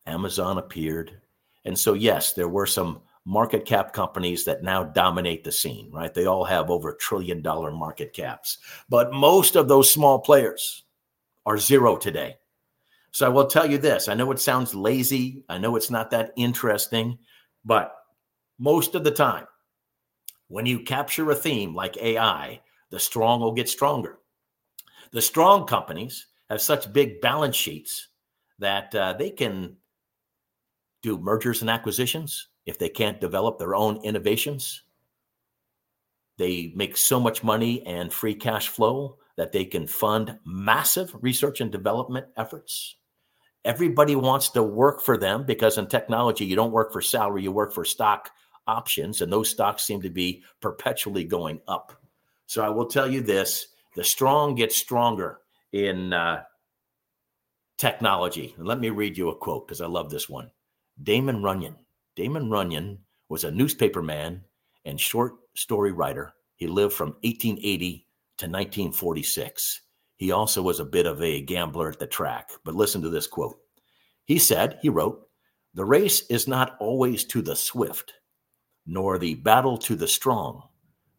Amazon 0.06 0.58
appeared. 0.58 1.20
And 1.64 1.78
so, 1.78 1.94
yes, 1.94 2.32
there 2.32 2.48
were 2.48 2.66
some 2.66 3.00
market 3.24 3.64
cap 3.64 3.92
companies 3.92 4.44
that 4.44 4.62
now 4.62 4.84
dominate 4.84 5.42
the 5.42 5.50
scene, 5.50 5.90
right? 5.92 6.14
They 6.14 6.26
all 6.26 6.44
have 6.44 6.70
over 6.70 6.94
trillion 6.94 7.42
dollar 7.42 7.72
market 7.72 8.12
caps. 8.12 8.58
But 8.88 9.12
most 9.12 9.56
of 9.56 9.66
those 9.66 9.90
small 9.90 10.20
players 10.20 10.84
are 11.44 11.58
zero 11.58 11.96
today. 11.96 12.36
So 13.10 13.26
I 13.26 13.30
will 13.30 13.46
tell 13.46 13.68
you 13.68 13.78
this 13.78 14.08
I 14.08 14.14
know 14.14 14.30
it 14.30 14.40
sounds 14.40 14.74
lazy, 14.74 15.42
I 15.48 15.58
know 15.58 15.74
it's 15.74 15.90
not 15.90 16.10
that 16.10 16.32
interesting, 16.36 17.18
but 17.64 17.92
most 18.58 18.94
of 18.94 19.04
the 19.04 19.10
time, 19.10 19.46
when 20.48 20.66
you 20.66 20.80
capture 20.80 21.30
a 21.30 21.34
theme 21.34 21.74
like 21.74 21.96
AI, 21.96 22.60
the 22.90 23.00
strong 23.00 23.40
will 23.40 23.52
get 23.52 23.68
stronger. 23.68 24.18
The 25.10 25.22
strong 25.22 25.66
companies 25.66 26.26
have 26.48 26.60
such 26.60 26.92
big 26.92 27.20
balance 27.20 27.56
sheets 27.56 28.08
that 28.58 28.94
uh, 28.94 29.14
they 29.14 29.30
can 29.30 29.76
do 31.06 31.18
mergers 31.18 31.60
and 31.60 31.70
acquisitions, 31.70 32.48
if 32.66 32.78
they 32.78 32.88
can't 32.88 33.20
develop 33.20 33.58
their 33.58 33.76
own 33.76 33.96
innovations, 34.02 34.82
they 36.36 36.72
make 36.74 36.96
so 36.96 37.20
much 37.20 37.44
money 37.44 37.86
and 37.86 38.12
free 38.12 38.34
cash 38.34 38.68
flow 38.68 39.16
that 39.36 39.52
they 39.52 39.64
can 39.64 39.86
fund 39.86 40.36
massive 40.44 41.14
research 41.20 41.60
and 41.60 41.70
development 41.70 42.26
efforts. 42.36 42.96
Everybody 43.64 44.16
wants 44.16 44.48
to 44.50 44.64
work 44.64 45.00
for 45.00 45.16
them 45.16 45.44
because 45.44 45.78
in 45.78 45.86
technology, 45.86 46.44
you 46.44 46.56
don't 46.56 46.72
work 46.72 46.92
for 46.92 47.00
salary, 47.00 47.44
you 47.44 47.52
work 47.52 47.72
for 47.72 47.84
stock 47.84 48.30
options, 48.66 49.22
and 49.22 49.32
those 49.32 49.48
stocks 49.48 49.84
seem 49.84 50.02
to 50.02 50.10
be 50.10 50.42
perpetually 50.60 51.24
going 51.24 51.60
up. 51.68 51.92
So 52.46 52.64
I 52.64 52.68
will 52.68 52.86
tell 52.86 53.08
you 53.08 53.20
this 53.20 53.68
the 53.94 54.02
strong 54.04 54.56
get 54.56 54.72
stronger 54.72 55.38
in 55.72 56.12
uh, 56.12 56.42
technology. 57.78 58.54
And 58.58 58.66
let 58.66 58.80
me 58.80 58.90
read 58.90 59.16
you 59.16 59.30
a 59.30 59.36
quote 59.36 59.68
because 59.68 59.80
I 59.80 59.86
love 59.86 60.10
this 60.10 60.28
one. 60.28 60.50
Damon 61.02 61.42
Runyon. 61.42 61.76
Damon 62.14 62.50
Runyon 62.50 62.98
was 63.28 63.44
a 63.44 63.50
newspaperman 63.50 64.40
and 64.84 65.00
short 65.00 65.34
story 65.54 65.92
writer. 65.92 66.32
He 66.56 66.66
lived 66.66 66.94
from 66.94 67.10
1880 67.22 68.06
to 68.38 68.46
1946. 68.46 69.82
He 70.16 70.32
also 70.32 70.62
was 70.62 70.80
a 70.80 70.84
bit 70.84 71.06
of 71.06 71.22
a 71.22 71.42
gambler 71.42 71.90
at 71.90 71.98
the 71.98 72.06
track. 72.06 72.50
But 72.64 72.74
listen 72.74 73.02
to 73.02 73.10
this 73.10 73.26
quote. 73.26 73.58
He 74.24 74.38
said, 74.38 74.78
he 74.80 74.88
wrote, 74.88 75.28
The 75.74 75.84
race 75.84 76.22
is 76.28 76.48
not 76.48 76.76
always 76.80 77.24
to 77.24 77.42
the 77.42 77.56
swift, 77.56 78.14
nor 78.86 79.18
the 79.18 79.34
battle 79.34 79.76
to 79.78 79.94
the 79.94 80.08
strong, 80.08 80.62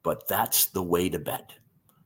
but 0.02 0.28
that's 0.28 0.66
the 0.66 0.84
way 0.84 1.10
to 1.10 1.20
bet. 1.20 1.54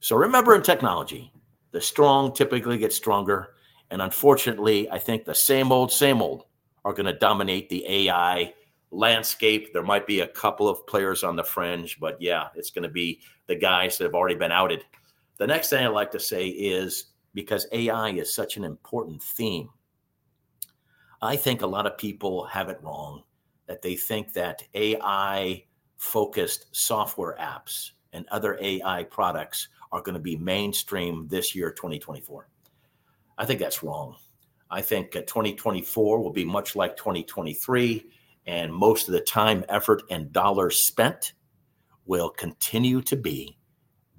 So 0.02 0.16
remember 0.18 0.56
in 0.56 0.62
technology, 0.62 1.32
the 1.72 1.80
strong 1.80 2.34
typically 2.34 2.78
get 2.78 2.92
stronger. 2.92 3.54
And 3.90 4.02
unfortunately, 4.02 4.90
I 4.90 5.00
think 5.00 5.24
the 5.24 5.36
same 5.36 5.72
old, 5.72 5.92
same 5.92 6.22
old 6.22 6.46
are 6.86 6.94
going 6.94 7.06
to 7.06 7.18
dominate 7.18 7.70
the 7.70 7.86
AI 7.88 8.54
landscape. 8.92 9.74
There 9.74 9.84
might 9.84 10.06
be 10.06 10.22
a 10.22 10.28
couple 10.28 10.68
of 10.68 10.86
players 10.88 11.24
on 11.24 11.36
the 11.36 11.44
fringe, 11.44 12.00
but 12.00 12.22
yeah, 12.22 12.48
it's 12.56 12.72
going 12.72 12.84
to 12.84 12.90
be 12.90 13.22
the 13.48 13.56
guys 13.56 13.98
that 13.98 14.06
have 14.06 14.16
already 14.16 14.36
been 14.36 14.52
outed. 14.52 14.84
The 15.38 15.48
next 15.48 15.70
thing 15.70 15.86
I'd 15.86 15.90
like 15.90 16.12
to 16.12 16.20
say 16.20 16.48
is 16.48 17.06
because 17.34 17.68
AI 17.72 18.10
is 18.10 18.34
such 18.34 18.58
an 18.58 18.64
important 18.64 19.24
theme. 19.24 19.70
I 21.22 21.36
think 21.36 21.62
a 21.62 21.68
lot 21.68 21.86
of 21.86 21.98
people 21.98 22.46
have 22.46 22.70
it 22.70 22.80
wrong 22.82 23.24
that 23.68 23.82
they 23.82 23.96
think 23.96 24.34
that 24.34 24.64
AI 24.74 25.64
focused 25.98 26.66
software 26.72 27.38
apps 27.40 27.92
and 28.12 28.28
other 28.30 28.58
AI 28.60 29.04
products 29.04 29.70
are 29.92 30.02
going 30.02 30.16
to 30.16 30.22
be 30.22 30.36
mainstream 30.36 31.28
this 31.28 31.56
year, 31.56 31.72
2024. 31.72 32.50
I 33.38 33.46
think 33.46 33.60
that's 33.60 33.84
wrong. 33.84 34.16
I 34.72 34.82
think 34.82 35.16
uh, 35.16 35.22
2024 35.22 36.20
will 36.20 36.32
be 36.32 36.46
much 36.46 36.78
like 36.78 36.96
2023, 36.96 38.06
and 38.48 38.74
most 38.74 39.10
of 39.10 39.14
the 39.14 39.20
time, 39.20 39.66
effort, 39.68 40.04
and 40.10 40.32
dollars 40.32 40.80
spent 40.80 41.34
will 42.06 42.30
continue 42.30 43.02
to 43.02 43.18
be 43.18 43.58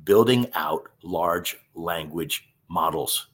building 0.04 0.48
out 0.54 0.88
large 1.02 1.56
language 1.74 2.48
models, 2.68 3.28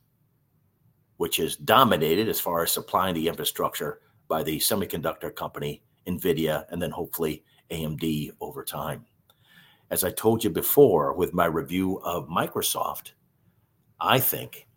which 1.16 1.40
is 1.40 1.56
dominated 1.56 2.28
as 2.28 2.40
far 2.40 2.62
as 2.62 2.72
supplying 2.72 3.14
the 3.14 3.28
infrastructure 3.28 4.00
by 4.28 4.42
the 4.44 4.58
semiconductor 4.58 5.34
company, 5.34 5.82
NVIDIA, 6.06 6.66
and 6.70 6.80
then 6.80 6.90
hopefully 6.90 7.42
AMD 7.70 8.30
over 8.40 8.64
time. 8.64 9.04
As 9.90 10.04
I 10.04 10.10
told 10.10 10.44
you 10.44 10.50
before 10.50 11.14
with 11.14 11.34
my 11.34 11.46
review 11.46 12.00
of 12.04 12.28
Microsoft, 12.28 13.12
I 14.00 14.20
think 14.20 14.68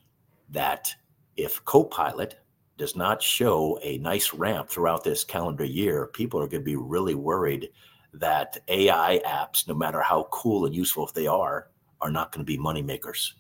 that 0.50 0.96
if 1.38 1.64
Copilot 1.66 2.40
does 2.78 2.96
not 2.96 3.22
show 3.22 3.80
a 3.84 3.98
nice 4.00 4.34
ramp 4.34 4.70
throughout 4.70 5.04
this 5.04 5.24
calendar 5.24 5.64
year, 5.64 6.08
people 6.08 6.40
are 6.40 6.48
going 6.48 6.62
to 6.62 6.66
be 6.66 6.76
really 6.76 7.16
worried 7.16 7.70
that 8.14 8.58
AI 8.68 9.22
apps, 9.26 9.68
no 9.68 9.74
matter 9.74 10.02
how 10.02 10.28
cool 10.32 10.66
and 10.66 10.76
useful 10.76 11.06
if 11.06 11.14
they 11.14 11.28
are, 11.28 11.70
are 12.02 12.12
not 12.12 12.32
going 12.32 12.46
to 12.46 12.52
be 12.52 12.58
moneymakers. 12.58 13.34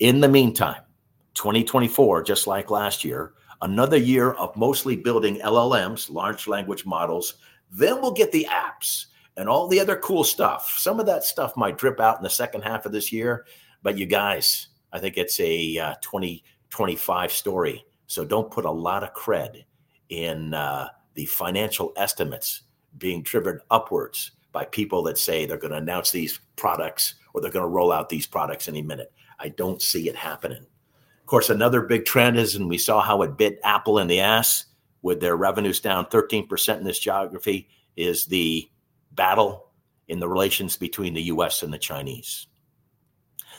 In 0.00 0.20
the 0.20 0.28
meantime, 0.28 0.82
2024, 1.34 2.22
just 2.22 2.46
like 2.46 2.70
last 2.70 3.04
year, 3.04 3.34
another 3.62 3.96
year 3.96 4.32
of 4.32 4.56
mostly 4.56 4.96
building 4.96 5.38
LLMs, 5.38 6.10
large 6.10 6.48
language 6.48 6.84
models. 6.86 7.34
Then 7.70 8.00
we'll 8.00 8.12
get 8.12 8.32
the 8.32 8.46
apps 8.50 9.06
and 9.36 9.48
all 9.48 9.68
the 9.68 9.80
other 9.80 9.96
cool 9.96 10.24
stuff. 10.24 10.76
Some 10.78 10.98
of 10.98 11.06
that 11.06 11.24
stuff 11.24 11.56
might 11.56 11.78
drip 11.78 12.00
out 12.00 12.16
in 12.16 12.22
the 12.22 12.30
second 12.30 12.62
half 12.62 12.86
of 12.86 12.92
this 12.92 13.12
year, 13.12 13.46
but 13.82 13.96
you 13.96 14.06
guys, 14.06 14.68
I 14.92 14.98
think 14.98 15.16
it's 15.16 15.38
a 15.40 15.78
uh, 15.78 15.94
2025 16.70 17.32
story. 17.32 17.84
So 18.06 18.24
don't 18.24 18.50
put 18.50 18.64
a 18.64 18.70
lot 18.70 19.02
of 19.02 19.14
cred 19.14 19.64
in 20.08 20.54
uh, 20.54 20.88
the 21.14 21.26
financial 21.26 21.92
estimates 21.96 22.62
being 22.98 23.22
driven 23.22 23.60
upwards 23.70 24.32
by 24.52 24.64
people 24.64 25.02
that 25.04 25.18
say 25.18 25.46
they're 25.46 25.56
going 25.56 25.72
to 25.72 25.78
announce 25.78 26.10
these 26.10 26.40
products 26.56 27.14
or 27.32 27.40
they're 27.40 27.50
going 27.50 27.64
to 27.64 27.68
roll 27.68 27.92
out 27.92 28.08
these 28.08 28.26
products 28.26 28.68
any 28.68 28.82
minute. 28.82 29.12
I 29.38 29.50
don't 29.50 29.80
see 29.80 30.08
it 30.08 30.16
happening. 30.16 30.66
Of 31.20 31.26
course, 31.26 31.50
another 31.50 31.82
big 31.82 32.04
trend 32.04 32.36
is, 32.36 32.56
and 32.56 32.68
we 32.68 32.78
saw 32.78 33.00
how 33.00 33.22
it 33.22 33.36
bit 33.36 33.60
Apple 33.62 33.98
in 33.98 34.08
the 34.08 34.20
ass 34.20 34.66
with 35.02 35.20
their 35.20 35.36
revenues 35.36 35.80
down 35.80 36.06
13% 36.06 36.78
in 36.78 36.84
this 36.84 36.98
geography, 36.98 37.68
is 37.96 38.24
the 38.26 38.68
battle 39.12 39.70
in 40.08 40.18
the 40.18 40.28
relations 40.28 40.76
between 40.76 41.14
the 41.14 41.22
US 41.22 41.62
and 41.62 41.72
the 41.72 41.78
Chinese. 41.78 42.48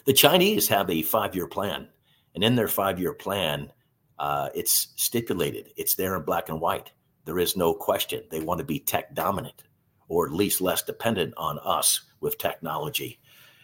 The 0.05 0.13
Chinese 0.13 0.67
have 0.67 0.89
a 0.89 1.01
five 1.01 1.35
year 1.35 1.47
plan, 1.47 1.87
and 2.35 2.43
in 2.43 2.55
their 2.55 2.67
five 2.67 2.99
year 2.99 3.13
plan, 3.13 3.71
uh, 4.19 4.49
it's 4.53 4.93
stipulated, 4.95 5.71
it's 5.75 5.95
there 5.95 6.15
in 6.15 6.23
black 6.23 6.49
and 6.49 6.61
white. 6.61 6.91
There 7.25 7.39
is 7.39 7.55
no 7.55 7.73
question. 7.73 8.23
They 8.29 8.39
want 8.39 8.59
to 8.59 8.63
be 8.65 8.79
tech 8.79 9.13
dominant 9.13 9.63
or 10.07 10.25
at 10.25 10.33
least 10.33 10.59
less 10.59 10.81
dependent 10.81 11.33
on 11.37 11.57
us 11.59 12.01
with 12.19 12.37
technology. 12.37 13.19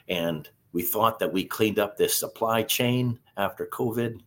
And 0.07 0.49
we 0.71 0.81
thought 0.81 1.19
that 1.19 1.33
we 1.33 1.43
cleaned 1.43 1.77
up 1.77 1.97
this 1.97 2.17
supply 2.17 2.63
chain 2.63 3.19
after 3.35 3.65
COVID. 3.65 4.21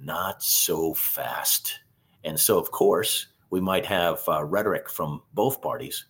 Not 0.00 0.42
so 0.42 0.94
fast. 0.94 1.80
And 2.22 2.38
so, 2.38 2.58
of 2.58 2.70
course, 2.70 3.26
we 3.50 3.60
might 3.60 3.86
have 3.86 4.22
uh, 4.28 4.44
rhetoric 4.44 4.88
from 4.88 5.22
both 5.34 5.60
parties 5.60 6.06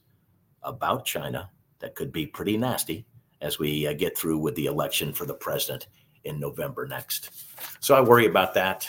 about 0.62 1.04
China 1.04 1.50
that 1.78 1.94
could 1.94 2.12
be 2.12 2.26
pretty 2.26 2.56
nasty 2.56 3.06
as 3.40 3.58
we 3.58 3.86
uh, 3.86 3.92
get 3.94 4.18
through 4.18 4.38
with 4.38 4.54
the 4.54 4.66
election 4.66 5.12
for 5.12 5.24
the 5.24 5.34
president 5.34 5.86
in 6.26 6.38
November 6.38 6.86
next. 6.86 7.30
So 7.80 7.94
I 7.94 8.00
worry 8.00 8.26
about 8.26 8.54
that. 8.54 8.88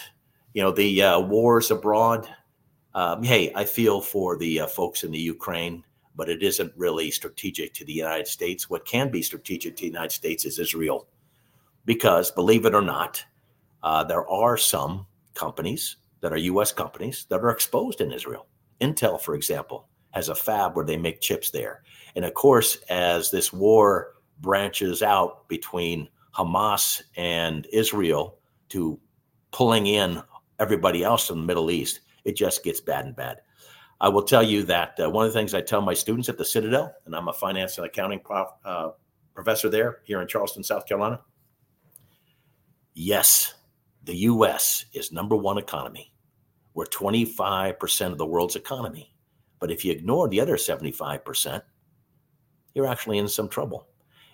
You 0.54 0.64
know, 0.64 0.72
the 0.72 1.02
uh, 1.02 1.20
wars 1.20 1.72
abroad. 1.72 2.28
Um, 2.94 3.24
hey, 3.24 3.52
I 3.56 3.64
feel 3.64 4.02
for 4.02 4.38
the 4.38 4.62
uh, 4.62 4.68
folks 4.68 5.04
in 5.04 5.12
the 5.12 5.20
Ukraine 5.20 5.84
but 6.18 6.30
it 6.30 6.42
isn't 6.42 6.74
really 6.76 7.12
strategic 7.12 7.74
to 7.76 7.86
the 7.86 7.94
United 7.94 8.28
States. 8.28 8.70
What 8.70 8.86
can 8.86 9.10
be 9.10 9.22
strategic 9.22 9.78
to 9.78 9.82
the 9.82 9.88
United 9.88 10.12
States 10.12 10.44
is 10.44 10.58
Israel, 10.58 11.08
because 11.86 12.32
believe 12.32 12.66
it 12.66 12.74
or 12.74 12.82
not, 12.82 13.24
uh, 13.84 14.04
there 14.04 14.28
are 14.28 14.58
some 14.58 15.06
companies 15.36 15.98
that 16.22 16.34
are 16.34 16.38
U.S. 16.38 16.72
companies 16.72 17.28
that 17.30 17.40
are 17.40 17.52
exposed 17.52 18.02
in 18.02 18.12
Israel. 18.12 18.48
Intel, 18.82 19.22
for 19.22 19.36
example, 19.36 19.88
has 20.12 20.30
a 20.30 20.36
fab 20.36 20.76
where 20.76 20.86
they 20.86 20.98
make 20.98 21.22
chips 21.22 21.52
there. 21.52 21.84
And 22.16 22.26
of 22.26 22.34
course, 22.34 22.78
as 22.90 23.30
this 23.30 23.54
war 23.54 24.16
branches 24.42 25.04
out 25.04 25.48
between 25.48 26.10
Hamas 26.38 27.02
and 27.16 27.66
Israel 27.72 28.38
to 28.70 29.00
pulling 29.52 29.88
in 29.88 30.22
everybody 30.60 31.04
else 31.04 31.30
in 31.30 31.38
the 31.38 31.46
Middle 31.46 31.72
East, 31.72 32.02
it 32.26 32.36
just 32.36 32.64
gets 32.64 32.80
bad 32.80 33.06
and 33.06 33.16
bad. 33.16 33.38
I 34.00 34.10
will 34.10 34.24
tell 34.24 34.44
you 34.44 34.64
that 34.64 35.00
uh, 35.00 35.10
one 35.10 35.26
of 35.26 35.34
the 35.34 35.40
things 35.40 35.54
I 35.54 35.62
tell 35.62 35.82
my 35.82 35.94
students 35.94 36.30
at 36.30 36.38
the 36.38 36.46
Citadel, 36.46 36.94
and 37.06 37.16
I'm 37.16 37.30
a 37.30 37.34
finance 37.34 37.78
and 37.78 37.88
accounting 37.88 38.20
prof, 38.20 38.50
uh, 38.64 38.90
professor 39.34 39.70
there 39.70 40.00
here 40.04 40.22
in 40.22 40.28
Charleston, 40.28 40.64
South 40.64 40.86
Carolina. 40.86 41.22
Yes, 42.94 43.56
the 44.04 44.16
U.S. 44.16 44.86
is 44.94 45.12
number 45.12 45.36
one 45.36 45.58
economy. 45.58 46.12
We're 46.74 46.86
25% 46.86 48.12
of 48.12 48.18
the 48.20 48.26
world's 48.26 48.56
economy. 48.56 49.14
But 49.60 49.72
if 49.72 49.84
you 49.84 49.92
ignore 49.92 50.28
the 50.28 50.40
other 50.40 50.58
75%, 50.58 51.62
you're 52.76 52.88
actually 52.88 53.18
in 53.18 53.28
some 53.28 53.50
trouble. 53.50 53.88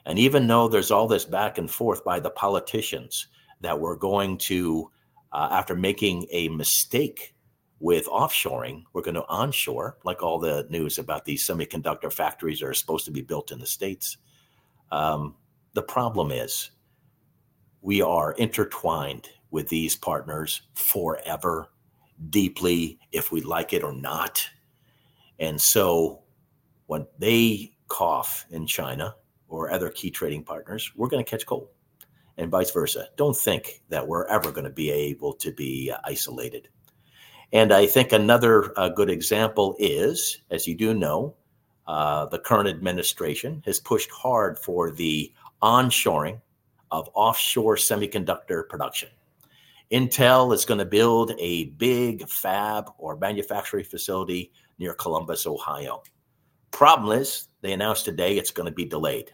And 0.05 0.19
even 0.19 0.47
though 0.47 0.67
there's 0.67 0.91
all 0.91 1.07
this 1.07 1.25
back 1.25 1.57
and 1.57 1.69
forth 1.69 2.03
by 2.03 2.19
the 2.19 2.29
politicians 2.29 3.27
that 3.61 3.79
we're 3.79 3.95
going 3.95 4.37
to, 4.37 4.91
uh, 5.31 5.49
after 5.51 5.75
making 5.75 6.27
a 6.31 6.49
mistake 6.49 7.35
with 7.79 8.05
offshoring, 8.07 8.83
we're 8.93 9.01
going 9.01 9.15
to 9.15 9.27
onshore, 9.27 9.97
like 10.03 10.21
all 10.21 10.39
the 10.39 10.65
news 10.69 10.97
about 10.97 11.25
these 11.25 11.47
semiconductor 11.47 12.11
factories 12.11 12.61
are 12.61 12.73
supposed 12.73 13.05
to 13.05 13.11
be 13.11 13.21
built 13.21 13.51
in 13.51 13.59
the 13.59 13.65
States. 13.65 14.17
Um, 14.91 15.35
the 15.73 15.81
problem 15.81 16.31
is 16.31 16.71
we 17.81 18.01
are 18.01 18.33
intertwined 18.33 19.29
with 19.51 19.69
these 19.69 19.95
partners 19.95 20.63
forever, 20.73 21.69
deeply, 22.29 22.99
if 23.11 23.31
we 23.31 23.41
like 23.41 23.73
it 23.73 23.83
or 23.83 23.93
not. 23.93 24.47
And 25.39 25.59
so 25.59 26.23
when 26.87 27.07
they 27.19 27.75
cough 27.87 28.45
in 28.49 28.65
China 28.65 29.15
or 29.53 29.69
other 29.69 29.91
key 29.91 30.09
trading 30.09 30.43
partners, 30.43 30.91
we're 30.95 31.07
going 31.07 31.23
to 31.23 31.29
catch 31.29 31.45
cold 31.45 31.67
and 32.37 32.49
vice 32.49 32.71
versa. 32.71 33.05
Don't 33.17 33.37
think 33.37 33.81
that 33.89 34.07
we're 34.07 34.25
ever 34.25 34.51
going 34.51 34.63
to 34.63 34.71
be 34.71 34.89
able 34.89 35.33
to 35.33 35.51
be 35.51 35.93
isolated. 36.03 36.69
And 37.51 37.71
I 37.71 37.85
think 37.85 38.11
another 38.11 38.73
uh, 38.79 38.89
good 38.89 39.11
example 39.11 39.75
is, 39.77 40.41
as 40.49 40.67
you 40.67 40.73
do 40.73 40.95
know, 40.95 41.35
uh, 41.85 42.25
the 42.25 42.39
current 42.39 42.67
administration 42.67 43.61
has 43.65 43.79
pushed 43.79 44.09
hard 44.09 44.57
for 44.57 44.89
the 44.89 45.31
onshoring 45.61 46.41
of 46.89 47.07
offshore 47.13 47.75
semiconductor 47.75 48.67
production. 48.67 49.09
Intel 49.91 50.51
is 50.51 50.65
going 50.65 50.79
to 50.79 50.85
build 50.85 51.33
a 51.37 51.65
big 51.65 52.27
fab 52.27 52.89
or 52.97 53.17
manufacturing 53.17 53.85
facility 53.85 54.51
near 54.79 54.95
Columbus, 54.95 55.45
Ohio. 55.45 56.01
Problem 56.71 57.19
is, 57.19 57.49
they 57.61 57.73
announced 57.73 58.05
today 58.05 58.35
it's 58.37 58.49
going 58.49 58.65
to 58.65 58.73
be 58.73 58.85
delayed. 58.85 59.31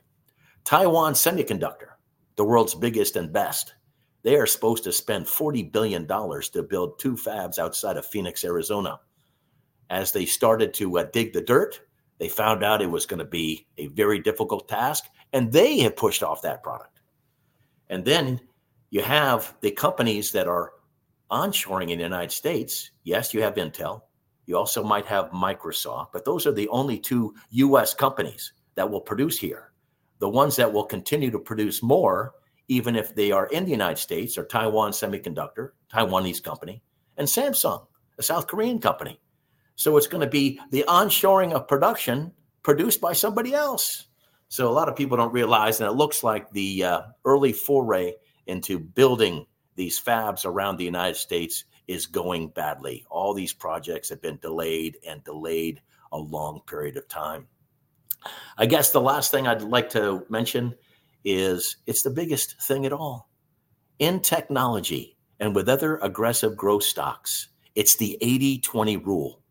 Taiwan 0.69 1.13
Semiconductor, 1.13 1.93
the 2.35 2.43
world's 2.43 2.75
biggest 2.75 3.15
and 3.15 3.33
best, 3.33 3.73
they 4.21 4.35
are 4.35 4.45
supposed 4.45 4.83
to 4.83 4.91
spend 4.91 5.25
$40 5.25 5.71
billion 5.71 6.05
to 6.07 6.67
build 6.69 6.99
two 6.99 7.13
fabs 7.13 7.57
outside 7.57 7.97
of 7.97 8.05
Phoenix, 8.05 8.45
Arizona. 8.45 8.99
As 9.89 10.11
they 10.11 10.27
started 10.27 10.71
to 10.75 10.99
uh, 10.99 11.05
dig 11.11 11.33
the 11.33 11.41
dirt, 11.41 11.81
they 12.19 12.29
found 12.29 12.63
out 12.63 12.83
it 12.83 12.91
was 12.91 13.07
going 13.07 13.17
to 13.17 13.25
be 13.25 13.65
a 13.79 13.87
very 13.87 14.19
difficult 14.19 14.69
task, 14.69 15.05
and 15.33 15.51
they 15.51 15.79
have 15.79 15.95
pushed 15.95 16.21
off 16.21 16.43
that 16.43 16.61
product. 16.61 17.01
And 17.89 18.05
then 18.05 18.39
you 18.91 19.01
have 19.01 19.55
the 19.61 19.71
companies 19.71 20.31
that 20.33 20.47
are 20.47 20.73
onshoring 21.31 21.89
in 21.89 21.97
the 21.97 22.03
United 22.03 22.31
States. 22.31 22.91
Yes, 23.05 23.33
you 23.33 23.41
have 23.41 23.55
Intel. 23.55 24.01
You 24.45 24.55
also 24.55 24.83
might 24.83 25.07
have 25.07 25.31
Microsoft, 25.31 26.09
but 26.13 26.25
those 26.25 26.45
are 26.45 26.53
the 26.53 26.67
only 26.67 26.99
two 26.99 27.33
US 27.49 27.95
companies 27.95 28.53
that 28.75 28.87
will 28.87 29.01
produce 29.01 29.39
here. 29.39 29.68
The 30.19 30.29
ones 30.29 30.55
that 30.57 30.71
will 30.71 30.85
continue 30.85 31.31
to 31.31 31.39
produce 31.39 31.81
more 31.81 32.33
even 32.69 32.95
if 32.95 33.13
they 33.15 33.31
are 33.31 33.47
in 33.47 33.65
the 33.65 33.71
United 33.71 33.97
States, 33.97 34.37
are 34.37 34.45
Taiwan 34.45 34.91
Semiconductor, 34.91 35.71
Taiwanese 35.91 36.41
company, 36.41 36.81
and 37.17 37.27
Samsung, 37.27 37.85
a 38.17 38.23
South 38.23 38.47
Korean 38.47 38.79
company. 38.79 39.19
So 39.75 39.97
it's 39.97 40.07
going 40.07 40.21
to 40.21 40.29
be 40.29 40.59
the 40.71 40.85
onshoring 40.87 41.51
of 41.51 41.67
production 41.67 42.31
produced 42.61 43.01
by 43.01 43.13
somebody 43.13 43.53
else. 43.53 44.05
So 44.49 44.69
a 44.69 44.71
lot 44.71 44.87
of 44.87 44.95
people 44.95 45.17
don't 45.17 45.33
realize, 45.33 45.81
and 45.81 45.89
it 45.89 45.93
looks 45.93 46.23
like 46.23 46.49
the 46.51 46.83
uh, 46.83 47.01
early 47.25 47.53
foray 47.53 48.13
into 48.45 48.79
building 48.79 49.45
these 49.75 49.99
fabs 49.99 50.45
around 50.45 50.77
the 50.77 50.85
United 50.85 51.15
States 51.15 51.65
is 51.87 52.05
going 52.05 52.49
badly. 52.49 53.03
All 53.09 53.33
these 53.33 53.53
projects 53.53 54.09
have 54.09 54.21
been 54.21 54.37
delayed 54.37 54.97
and 55.07 55.23
delayed 55.23 55.81
a 56.11 56.17
long 56.17 56.61
period 56.67 56.97
of 56.97 57.07
time. 57.07 57.47
I 58.57 58.65
guess 58.65 58.91
the 58.91 59.01
last 59.01 59.31
thing 59.31 59.47
I'd 59.47 59.61
like 59.61 59.89
to 59.91 60.25
mention 60.29 60.75
is 61.23 61.77
it's 61.85 62.01
the 62.01 62.09
biggest 62.09 62.61
thing 62.61 62.85
at 62.85 62.93
all. 62.93 63.29
In 63.99 64.21
technology 64.21 65.17
and 65.39 65.55
with 65.55 65.69
other 65.69 65.97
aggressive 65.97 66.55
growth 66.55 66.83
stocks, 66.83 67.49
it's 67.75 67.95
the 67.95 68.17
80 68.21 68.59
20 68.59 68.97
rule. 68.97 69.41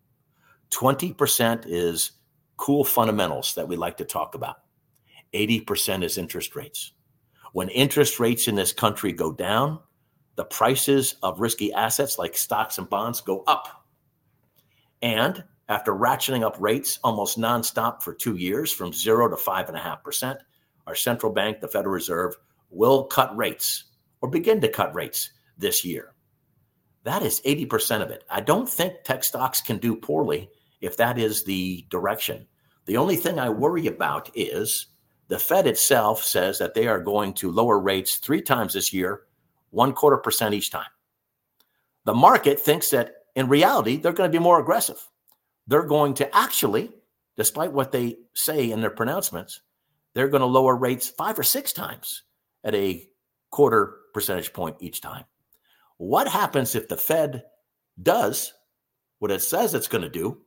20% 0.71 1.65
is 1.67 2.13
cool 2.57 2.85
fundamentals 2.85 3.55
that 3.55 3.69
we 3.69 3.77
like 3.77 3.97
to 3.97 4.05
talk 4.05 4.35
about, 4.35 4.57
80% 5.33 6.03
is 6.03 6.19
interest 6.19 6.55
rates. 6.55 6.93
When 7.53 7.69
interest 7.71 8.21
rates 8.21 8.49
in 8.49 8.55
this 8.55 8.73
country 8.73 9.13
go 9.13 9.33
down, 9.33 9.81
the 10.37 10.45
prices 10.45 11.17
of 11.23 11.41
risky 11.41 11.73
assets 11.73 12.19
like 12.19 12.37
stocks 12.37 12.79
and 12.79 12.89
bonds 12.89 13.21
go 13.21 13.43
up. 13.47 13.87
And 15.01 15.45
after 15.69 15.93
ratcheting 15.93 16.45
up 16.45 16.57
rates 16.59 16.99
almost 17.05 17.39
nonstop 17.39 18.03
for 18.03 18.15
two 18.15 18.37
years 18.37 18.73
from 18.73 18.93
zero 18.93 19.29
to 19.29 19.37
five 19.37 19.69
and 19.69 19.77
a 19.77 19.81
half 19.81 20.03
percent, 20.03 20.39
our 20.87 20.95
central 20.95 21.33
bank, 21.33 21.61
the 21.61 21.69
Federal 21.69 21.93
Reserve, 21.93 22.35
will 22.71 23.05
cut 23.05 23.37
rates 23.37 23.85
or 24.21 24.31
begin 24.31 24.61
to 24.63 24.69
cut 24.69 24.95
rates 24.95 25.31
this 25.59 25.85
year. 25.85 26.15
That 27.05 27.23
is 27.23 27.41
80% 27.43 28.03
of 28.03 28.11
it. 28.11 28.25
I 28.31 28.41
don't 28.41 28.69
think 28.69 29.03
tech 29.05 29.25
stocks 29.25 29.61
can 29.61 29.79
do 29.79 29.97
poorly 29.97 30.51
if 30.81 30.97
that 30.97 31.19
is 31.19 31.45
the 31.45 31.87
direction. 31.91 32.47
The 32.87 32.97
only 32.97 33.17
thing 33.17 33.39
I 33.39 33.51
worry 33.51 33.87
about 33.87 34.31
is 34.35 34.87
the 35.29 35.39
Fed 35.39 35.67
itself 35.67 36.25
says 36.25 36.59
that 36.59 36.75
they 36.75 36.87
are 36.87 37.01
going 37.01 37.35
to 37.35 37.53
lower 37.53 37.79
rates 37.79 38.17
three 38.17 38.41
times 38.41 38.73
this 38.73 38.93
year, 38.93 39.23
one 39.71 39.93
quarter 39.93 40.17
percent 40.17 40.55
each 40.55 40.71
time. 40.71 40.89
The 42.05 42.15
market 42.15 42.59
thinks 42.59 42.91
that 42.91 43.13
in 43.35 43.49
reality, 43.49 43.99
they're 43.99 44.13
going 44.13 44.31
to 44.31 44.39
be 44.39 44.43
more 44.43 44.59
aggressive. 44.59 45.07
They're 45.69 45.85
going 45.85 46.15
to 46.15 46.37
actually, 46.37 46.91
despite 47.37 47.73
what 47.73 47.93
they 47.93 48.17
say 48.35 48.71
in 48.71 48.81
their 48.81 48.91
pronouncements, 48.91 49.61
they're 50.15 50.29
going 50.29 50.41
to 50.41 50.47
lower 50.47 50.75
rates 50.75 51.09
five 51.09 51.39
or 51.39 51.43
six 51.43 51.73
times 51.73 52.23
at 52.65 52.75
a 52.75 53.07
quarter 53.51 53.99
percentage 54.15 54.53
point 54.53 54.77
each 54.81 55.01
time. 55.03 55.25
What 55.99 56.27
happens 56.27 56.75
if 56.75 56.89
the 56.89 56.97
Fed 56.97 57.45
does 58.03 58.53
what 59.19 59.31
it 59.31 59.43
says 59.43 59.75
it's 59.75 59.89
going 59.89 60.03
to 60.03 60.09
do, 60.09 60.39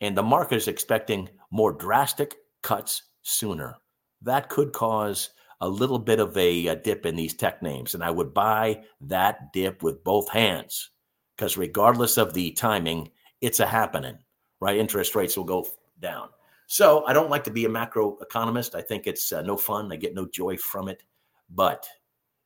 and 0.00 0.16
the 0.16 0.22
market 0.22 0.56
is 0.56 0.68
expecting 0.68 1.28
more 1.50 1.72
drastic 1.72 2.36
cuts 2.62 3.02
sooner? 3.22 3.76
That 4.22 4.48
could 4.48 4.72
cause 4.72 5.30
a 5.60 5.68
little 5.68 5.98
bit 5.98 6.20
of 6.20 6.36
a, 6.36 6.68
a 6.68 6.76
dip 6.76 7.06
in 7.06 7.16
these 7.16 7.34
tech 7.34 7.60
names, 7.60 7.94
and 7.94 8.04
I 8.04 8.10
would 8.10 8.34
buy 8.34 8.84
that 9.00 9.52
dip 9.52 9.82
with 9.82 10.04
both 10.04 10.28
hands 10.28 10.90
because 11.36 11.56
regardless 11.56 12.18
of 12.18 12.34
the 12.34 12.52
timing, 12.52 13.10
it's 13.40 13.60
a 13.60 13.66
happening, 13.66 14.18
right? 14.60 14.76
Interest 14.76 15.14
rates 15.14 15.36
will 15.36 15.44
go 15.44 15.66
down. 16.00 16.28
So 16.66 17.04
I 17.06 17.12
don't 17.12 17.30
like 17.30 17.44
to 17.44 17.50
be 17.50 17.64
a 17.64 17.68
macro 17.68 18.18
economist. 18.20 18.74
I 18.74 18.82
think 18.82 19.06
it's 19.06 19.32
uh, 19.32 19.42
no 19.42 19.56
fun. 19.56 19.92
I 19.92 19.96
get 19.96 20.14
no 20.14 20.26
joy 20.26 20.56
from 20.56 20.88
it. 20.88 21.02
But 21.50 21.86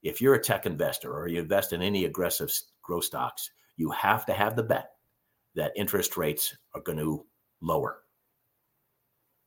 if 0.02 0.20
you're 0.20 0.34
a 0.34 0.42
tech 0.42 0.66
investor 0.66 1.12
or 1.12 1.28
you 1.28 1.40
invest 1.40 1.72
in 1.72 1.82
any 1.82 2.04
aggressive 2.04 2.52
growth 2.82 3.04
stocks, 3.04 3.50
you 3.76 3.90
have 3.90 4.26
to 4.26 4.34
have 4.34 4.56
the 4.56 4.62
bet 4.62 4.90
that 5.54 5.72
interest 5.74 6.16
rates 6.16 6.56
are 6.74 6.82
going 6.82 6.98
to 6.98 7.24
lower. 7.62 8.02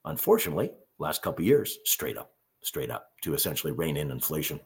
Unfortunately, 0.06 0.72
last 1.00 1.22
couple 1.22 1.46
years, 1.46 1.78
straight 1.86 2.18
up, 2.18 2.32
straight 2.62 2.92
up 2.92 3.10
to 3.22 3.34
essentially 3.34 3.72
rein 3.72 3.98
in 3.98 4.12
inflation. 4.12 4.60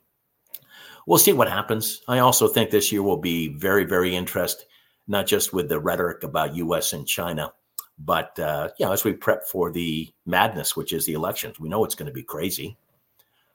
We'll 1.05 1.17
see 1.17 1.33
what 1.33 1.49
happens. 1.49 2.01
I 2.07 2.19
also 2.19 2.47
think 2.47 2.69
this 2.69 2.91
year 2.91 3.03
will 3.03 3.17
be 3.17 3.55
very, 3.57 3.85
very 3.85 4.15
interesting, 4.15 4.67
not 5.07 5.27
just 5.27 5.53
with 5.53 5.69
the 5.69 5.79
rhetoric 5.79 6.23
about 6.23 6.55
U.S. 6.55 6.93
and 6.93 7.07
China, 7.07 7.53
but 7.99 8.37
uh, 8.39 8.69
you 8.77 8.85
know, 8.85 8.91
as 8.91 9.03
we 9.03 9.13
prep 9.13 9.47
for 9.47 9.71
the 9.71 10.11
madness, 10.25 10.75
which 10.75 10.93
is 10.93 11.05
the 11.05 11.13
elections, 11.13 11.59
we 11.59 11.69
know 11.69 11.83
it's 11.83 11.95
going 11.95 12.07
to 12.07 12.13
be 12.13 12.23
crazy. 12.23 12.77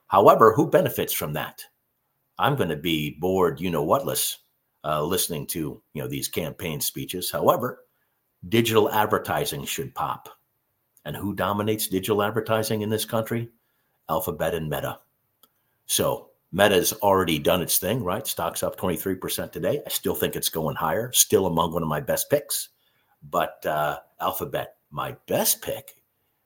However, 0.09 0.53
who 0.53 0.69
benefits 0.69 1.12
from 1.12 1.33
that? 1.35 1.62
I'm 2.38 2.57
going 2.57 2.71
to 2.71 2.77
be 2.77 3.17
bored, 3.21 3.61
you 3.61 3.71
know 3.71 3.85
whatless, 3.85 4.38
uh, 4.85 5.03
listening 5.03 5.47
to 5.49 5.81
you 5.95 6.03
know 6.03 6.09
these 6.09 6.29
campaign 6.29 6.81
speeches. 6.81 7.31
However, 7.31 7.85
digital 8.49 8.91
advertising 8.91 9.65
should 9.65 9.95
pop. 9.95 10.29
And 11.05 11.17
who 11.17 11.35
dominates 11.35 11.88
digital 11.88 12.23
advertising 12.23 12.83
in 12.83 12.88
this 12.88 13.05
country? 13.05 13.49
Alphabet 14.09 14.55
and 14.55 14.69
Meta. 14.69 14.99
So 15.87 16.31
Meta's 16.53 16.93
already 16.95 17.38
done 17.38 17.62
its 17.62 17.79
thing, 17.79 18.05
right? 18.05 18.27
Stock's 18.27 18.62
up 18.62 18.79
23% 18.79 19.51
today. 19.51 19.81
I 19.85 19.88
still 19.88 20.15
think 20.15 20.37
it's 20.37 20.51
going 20.51 20.77
higher, 20.77 21.11
still 21.12 21.47
among 21.47 21.73
one 21.73 21.83
of 21.83 21.88
my 21.88 22.01
best 22.01 22.29
picks. 22.29 22.69
But 23.23 23.65
uh, 23.65 24.01
Alphabet, 24.21 24.77
my 24.91 25.17
best 25.27 25.62
pick, 25.62 25.97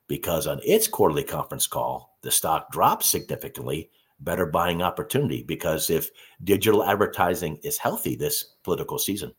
because 0.07 0.47
on 0.47 0.61
its 0.63 0.87
quarterly 0.87 1.25
conference 1.25 1.67
call, 1.67 2.17
the 2.23 2.31
stock 2.31 2.71
dropped 2.71 3.05
significantly. 3.05 3.91
Better 4.19 4.47
buying 4.47 4.81
opportunity 4.81 5.43
because 5.43 5.91
if 5.91 6.09
digital 6.43 6.83
advertising 6.83 7.59
is 7.63 7.77
healthy 7.77 8.17
this 8.17 8.55
political 8.63 8.99
season, 8.99 9.35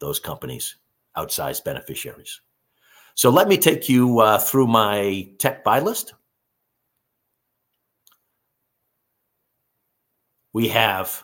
those 0.00 0.18
companies 0.18 0.76
outsized 1.16 1.64
beneficiaries. 1.64 2.42
So 3.14 3.30
let 3.30 3.48
me 3.48 3.56
take 3.56 3.88
you 3.88 4.18
uh, 4.18 4.38
through 4.38 4.66
my 4.66 5.30
tech 5.38 5.64
buy 5.64 5.80
list. 5.80 6.12
We 10.54 10.68
have, 10.68 11.22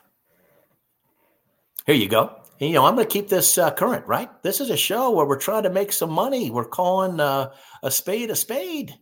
here 1.87 1.95
you 1.95 2.09
go 2.09 2.41
you 2.61 2.75
know, 2.75 2.85
I'm 2.85 2.95
going 2.95 3.07
to 3.07 3.13
keep 3.13 3.29
this 3.29 3.57
uh, 3.57 3.71
current, 3.71 4.07
right? 4.07 4.31
This 4.43 4.61
is 4.61 4.69
a 4.69 4.77
show 4.77 5.11
where 5.11 5.25
we're 5.25 5.39
trying 5.39 5.63
to 5.63 5.71
make 5.71 5.93
some 5.93 6.11
money. 6.11 6.51
We're 6.51 6.67
calling 6.67 7.19
uh, 7.19 7.53
a 7.83 7.91
spade 7.91 8.31
a 8.31 8.37
spade, 8.37 8.95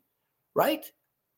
right? 0.54 0.84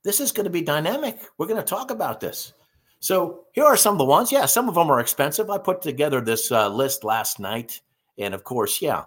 This 0.05 0.20
is 0.20 0.31
going 0.31 0.44
to 0.44 0.50
be 0.50 0.61
dynamic. 0.61 1.18
We're 1.38 1.46
going 1.46 1.61
to 1.61 1.66
talk 1.66 1.90
about 1.90 2.20
this. 2.20 2.53
So 3.00 3.46
here 3.55 3.64
are 3.64 3.76
some 3.76 3.94
of 3.94 3.98
the 3.98 4.05
ones. 4.05 4.31
Yeah, 4.31 4.44
some 4.44 4.68
of 4.68 4.74
them 4.74 4.90
are 4.90 5.00
expensive. 5.00 5.48
I 5.48 5.57
put 5.57 5.81
together 5.81 6.20
this 6.20 6.53
uh, 6.53 6.68
list 6.68 7.05
last 7.05 7.40
night. 7.40 7.81
And 8.18 8.35
of 8.35 8.44
course, 8.44 8.83
yeah, 8.83 9.05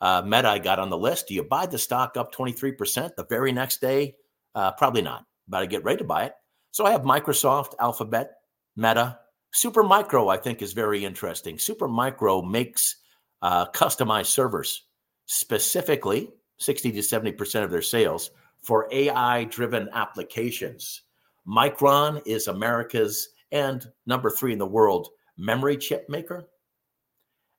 uh, 0.00 0.22
Meta 0.24 0.48
I 0.48 0.60
got 0.60 0.78
on 0.78 0.88
the 0.88 0.98
list. 0.98 1.26
Do 1.26 1.34
you 1.34 1.42
buy 1.42 1.66
the 1.66 1.78
stock 1.78 2.16
up 2.16 2.32
23% 2.32 3.16
the 3.16 3.26
very 3.26 3.50
next 3.50 3.80
day? 3.80 4.14
Uh, 4.54 4.70
probably 4.70 5.02
not, 5.02 5.26
but 5.48 5.62
I 5.62 5.66
get 5.66 5.82
ready 5.82 5.98
to 5.98 6.04
buy 6.04 6.26
it. 6.26 6.34
So 6.70 6.86
I 6.86 6.92
have 6.92 7.02
Microsoft, 7.02 7.74
Alphabet, 7.80 8.34
Meta, 8.76 9.18
Supermicro, 9.54 10.32
I 10.32 10.38
think, 10.38 10.62
is 10.62 10.72
very 10.72 11.04
interesting. 11.04 11.56
Supermicro 11.56 12.48
makes 12.48 12.96
uh, 13.42 13.66
customized 13.66 14.26
servers, 14.26 14.86
specifically 15.26 16.30
60 16.58 16.92
to 16.92 17.00
70% 17.00 17.64
of 17.64 17.70
their 17.70 17.82
sales 17.82 18.30
for 18.62 18.88
AI 18.92 19.44
driven 19.44 19.88
applications. 19.92 21.02
Micron 21.46 22.22
is 22.24 22.46
America's 22.46 23.28
and 23.50 23.86
number 24.06 24.30
three 24.30 24.52
in 24.52 24.58
the 24.58 24.66
world 24.66 25.08
memory 25.36 25.76
chip 25.76 26.08
maker. 26.08 26.48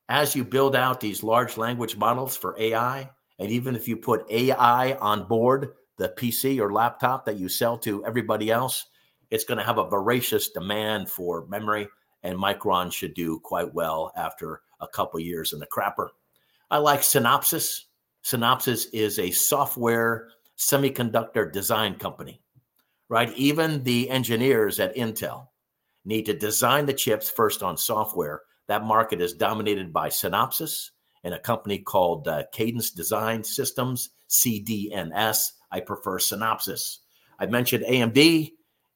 As 0.10 0.36
you 0.36 0.43
build 0.43 0.75
out 0.75 0.99
these 0.99 1.23
large 1.23 1.58
language 1.58 1.95
models 1.95 2.36
for 2.36 2.60
AI, 2.60 3.10
and 3.39 3.51
even 3.51 3.75
if 3.75 3.88
you 3.88 3.97
put 3.97 4.29
AI 4.29 4.93
on 4.95 5.27
board 5.27 5.73
the 5.97 6.10
PC 6.10 6.60
or 6.60 6.73
laptop 6.73 7.25
that 7.25 7.38
you 7.38 7.47
sell 7.47 7.77
to 7.79 8.06
everybody 8.06 8.51
else, 8.51 8.86
it's 9.33 9.45
going 9.45 9.57
to 9.57 9.63
have 9.63 9.79
a 9.79 9.89
voracious 9.89 10.49
demand 10.49 11.09
for 11.09 11.47
memory, 11.47 11.87
and 12.21 12.37
Micron 12.37 12.93
should 12.93 13.15
do 13.15 13.39
quite 13.39 13.73
well 13.73 14.13
after 14.15 14.61
a 14.79 14.87
couple 14.87 15.19
years 15.19 15.53
in 15.53 15.59
the 15.59 15.65
crapper. 15.65 16.09
I 16.69 16.77
like 16.77 17.01
Synopsys. 17.01 17.85
Synopsys 18.23 18.85
is 18.93 19.17
a 19.17 19.31
software 19.31 20.27
semiconductor 20.55 21.51
design 21.51 21.95
company, 21.95 22.43
right? 23.09 23.33
Even 23.35 23.83
the 23.83 24.07
engineers 24.11 24.79
at 24.79 24.95
Intel 24.95 25.47
need 26.05 26.27
to 26.27 26.37
design 26.37 26.85
the 26.85 26.93
chips 26.93 27.31
first 27.31 27.63
on 27.63 27.75
software. 27.75 28.41
That 28.67 28.83
market 28.83 29.19
is 29.19 29.33
dominated 29.33 29.91
by 29.91 30.09
Synopsys 30.09 30.91
and 31.23 31.33
a 31.33 31.39
company 31.39 31.79
called 31.79 32.27
uh, 32.27 32.43
Cadence 32.53 32.91
Design 32.91 33.43
Systems, 33.43 34.11
CDNS. 34.29 35.53
I 35.71 35.79
prefer 35.79 36.19
Synopsys. 36.19 36.99
I 37.39 37.47
mentioned 37.47 37.83
AMD. 37.85 38.51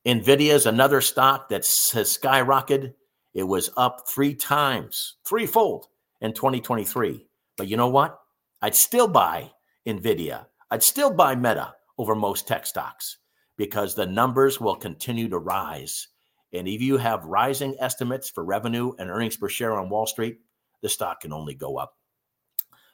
Nvidia 0.05 0.53
is 0.53 0.65
another 0.65 1.01
stock 1.01 1.49
that 1.49 1.65
has 1.93 2.17
skyrocketed. 2.17 2.93
It 3.33 3.43
was 3.43 3.69
up 3.77 4.07
three 4.07 4.33
times, 4.33 5.15
threefold 5.25 5.87
in 6.21 6.33
2023. 6.33 7.27
But 7.57 7.67
you 7.67 7.77
know 7.77 7.89
what? 7.89 8.19
I'd 8.61 8.75
still 8.75 9.07
buy 9.07 9.51
Nvidia. 9.87 10.47
I'd 10.71 10.83
still 10.83 11.13
buy 11.13 11.35
Meta 11.35 11.73
over 11.97 12.15
most 12.15 12.47
tech 12.47 12.65
stocks 12.65 13.17
because 13.57 13.95
the 13.95 14.05
numbers 14.05 14.59
will 14.61 14.75
continue 14.75 15.29
to 15.29 15.39
rise. 15.39 16.07
And 16.53 16.67
if 16.67 16.81
you 16.81 16.97
have 16.97 17.25
rising 17.25 17.75
estimates 17.79 18.29
for 18.29 18.43
revenue 18.43 18.93
and 18.97 19.09
earnings 19.09 19.37
per 19.37 19.49
share 19.49 19.77
on 19.77 19.89
Wall 19.89 20.07
Street, 20.07 20.39
the 20.81 20.89
stock 20.89 21.21
can 21.21 21.33
only 21.33 21.55
go 21.55 21.77
up. 21.77 21.93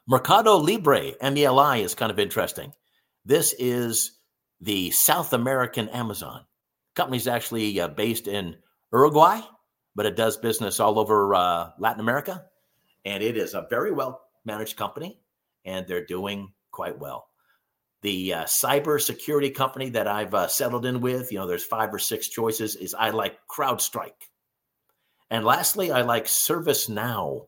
Mercado 0.07 0.57
Libre, 0.57 1.13
MELI, 1.21 1.83
is 1.83 1.95
kind 1.95 2.11
of 2.11 2.19
interesting. 2.19 2.73
This 3.25 3.53
is 3.57 4.19
the 4.59 4.91
South 4.91 5.33
American 5.33 5.89
Amazon 5.89 6.45
company's 6.95 7.27
actually 7.27 7.79
uh, 7.79 7.87
based 7.89 8.27
in 8.27 8.55
Uruguay, 8.91 9.41
but 9.95 10.05
it 10.05 10.15
does 10.15 10.37
business 10.37 10.79
all 10.79 10.99
over 10.99 11.35
uh, 11.35 11.69
Latin 11.79 11.99
America. 11.99 12.45
And 13.05 13.21
it 13.21 13.37
is 13.37 13.53
a 13.53 13.67
very 13.69 13.91
well 13.91 14.21
managed 14.45 14.77
company, 14.77 15.19
and 15.65 15.87
they're 15.87 16.05
doing 16.05 16.51
quite 16.71 16.97
well. 16.97 17.27
The 18.01 18.33
uh, 18.33 18.43
cyber 18.43 19.01
security 19.01 19.49
company 19.49 19.89
that 19.89 20.07
I've 20.07 20.33
uh, 20.33 20.47
settled 20.47 20.85
in 20.85 20.99
with, 20.99 21.31
you 21.31 21.37
know, 21.37 21.47
there's 21.47 21.63
five 21.63 21.93
or 21.93 21.99
six 21.99 22.27
choices, 22.27 22.75
is 22.75 22.93
I 22.93 23.11
like 23.11 23.37
CrowdStrike. 23.47 24.29
And 25.29 25.45
lastly, 25.45 25.91
I 25.91 26.01
like 26.01 26.25
ServiceNow. 26.25 27.47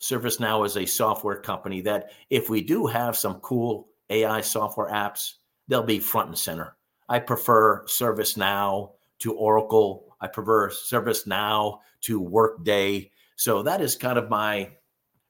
ServiceNow 0.00 0.64
is 0.64 0.76
a 0.76 0.86
software 0.86 1.40
company 1.40 1.80
that, 1.82 2.12
if 2.30 2.48
we 2.48 2.62
do 2.62 2.86
have 2.86 3.16
some 3.16 3.40
cool 3.40 3.88
AI 4.08 4.40
software 4.40 4.90
apps, 4.90 5.34
they'll 5.68 5.82
be 5.82 5.98
front 5.98 6.28
and 6.28 6.38
center. 6.38 6.76
I 7.10 7.18
prefer 7.18 7.84
ServiceNow 7.86 8.92
to 9.18 9.34
Oracle. 9.34 10.16
I 10.20 10.28
prefer 10.28 10.70
ServiceNow 10.70 11.80
to 12.02 12.20
Workday. 12.20 13.10
So 13.34 13.64
that 13.64 13.80
is 13.80 13.96
kind 13.96 14.16
of 14.16 14.30
my 14.30 14.70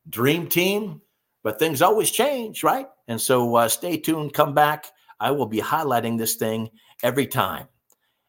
dream 0.08 0.46
team, 0.46 1.00
but 1.42 1.58
things 1.58 1.80
always 1.80 2.10
change, 2.10 2.62
right? 2.62 2.86
And 3.08 3.18
so 3.18 3.56
uh, 3.56 3.68
stay 3.68 3.96
tuned, 3.96 4.34
come 4.34 4.52
back. 4.52 4.92
I 5.18 5.30
will 5.30 5.46
be 5.46 5.60
highlighting 5.60 6.18
this 6.18 6.34
thing 6.36 6.68
every 7.02 7.26
time. 7.26 7.66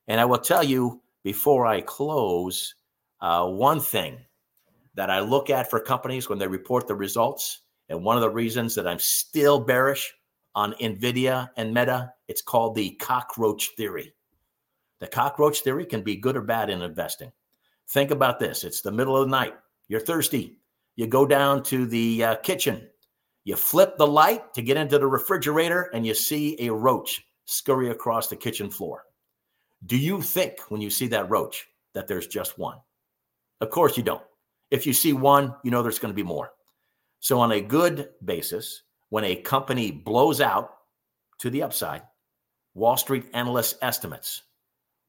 And 0.08 0.22
I 0.22 0.26
will 0.26 0.40
tell 0.40 0.64
you 0.64 1.02
before 1.22 1.66
I 1.66 1.82
close 1.82 2.76
uh, 3.20 3.46
one 3.48 3.82
thing 3.82 4.18
that 4.96 5.10
I 5.10 5.20
look 5.20 5.50
at 5.50 5.70
for 5.70 5.82
companies 5.82 6.30
when 6.30 6.40
they 6.40 6.48
report 6.48 6.88
the 6.88 6.96
results. 6.96 7.60
And 7.90 8.06
one 8.06 8.16
of 8.16 8.22
the 8.22 8.30
reasons 8.30 8.76
that 8.76 8.88
I'm 8.88 9.00
still 9.00 9.60
bearish 9.60 10.14
on 10.56 10.74
NVIDIA 10.74 11.50
and 11.58 11.74
Meta, 11.74 12.14
it's 12.28 12.42
called 12.42 12.76
the 12.76 12.92
cockroach 12.92 13.70
theory. 13.78 14.14
The 15.00 15.08
cockroach 15.08 15.62
theory 15.62 15.86
can 15.86 16.02
be 16.02 16.16
good 16.16 16.38
or 16.38 16.42
bad 16.42 16.70
in 16.70 16.82
investing. 16.82 17.32
Think 17.90 18.12
about 18.12 18.40
this 18.40 18.64
it's 18.64 18.82
the 18.82 18.92
middle 18.92 19.18
of 19.18 19.28
the 19.28 19.32
night, 19.32 19.56
you're 19.88 20.00
thirsty, 20.00 20.58
you 20.96 21.08
go 21.08 21.26
down 21.26 21.64
to 21.64 21.86
the 21.86 22.24
uh, 22.24 22.36
kitchen, 22.38 22.88
you 23.44 23.56
flip 23.56 23.98
the 23.98 24.08
light 24.08 24.54
to 24.54 24.62
get 24.62 24.78
into 24.78 25.00
the 25.00 25.08
refrigerator, 25.08 25.90
and 25.94 26.06
you 26.06 26.14
see 26.14 26.56
a 26.60 26.72
roach 26.72 27.26
scurry 27.46 27.90
across 27.90 28.28
the 28.28 28.36
kitchen 28.36 28.70
floor. 28.70 29.04
Do 29.86 29.98
you 29.98 30.22
think 30.22 30.60
when 30.70 30.80
you 30.80 30.90
see 30.90 31.08
that 31.08 31.30
roach 31.30 31.68
that 31.94 32.08
there's 32.08 32.28
just 32.28 32.60
one? 32.60 32.78
Of 33.62 33.70
course 33.70 33.98
you 33.98 34.04
don't. 34.04 34.24
If 34.70 34.86
you 34.86 34.94
see 34.94 35.14
one, 35.14 35.56
you 35.64 35.72
know 35.72 35.84
there's 35.84 36.00
going 36.00 36.14
to 36.14 36.16
be 36.16 36.24
more. 36.24 36.52
So, 37.20 37.40
on 37.40 37.52
a 37.52 37.62
good 37.62 38.10
basis, 38.24 38.84
when 39.12 39.26
a 39.26 39.36
company 39.36 39.92
blows 39.92 40.40
out 40.40 40.72
to 41.38 41.50
the 41.50 41.62
upside, 41.62 42.02
Wall 42.74 42.96
Street 42.96 43.26
analysts 43.34 43.76
estimates, 43.82 44.44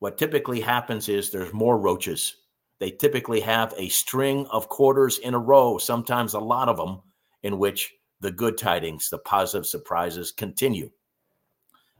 what 0.01 0.19
typically 0.19 0.61
happens 0.61 1.09
is 1.09 1.31
there's 1.31 1.55
more 1.55 1.79
roaches. 1.79 2.35
They 2.81 2.91
typically 2.91 3.39
have 3.41 3.73
a 3.77 3.89
string 3.89 4.47
of 4.49 4.69
quarters 4.69 5.19
in 5.19 5.35
a 5.35 5.39
row, 5.39 5.79
sometimes 5.79 6.35
a 6.35 6.41
lot 6.41 6.69
of 6.69 6.77
them, 6.77 7.01
in 7.45 7.59
which 7.59 7.93
the 8.19 8.33
good 8.33 8.59
tidings, 8.59 9.09
the 9.09 9.19
positive 9.19 9.67
surprises 9.67 10.33
continue. 10.33 10.91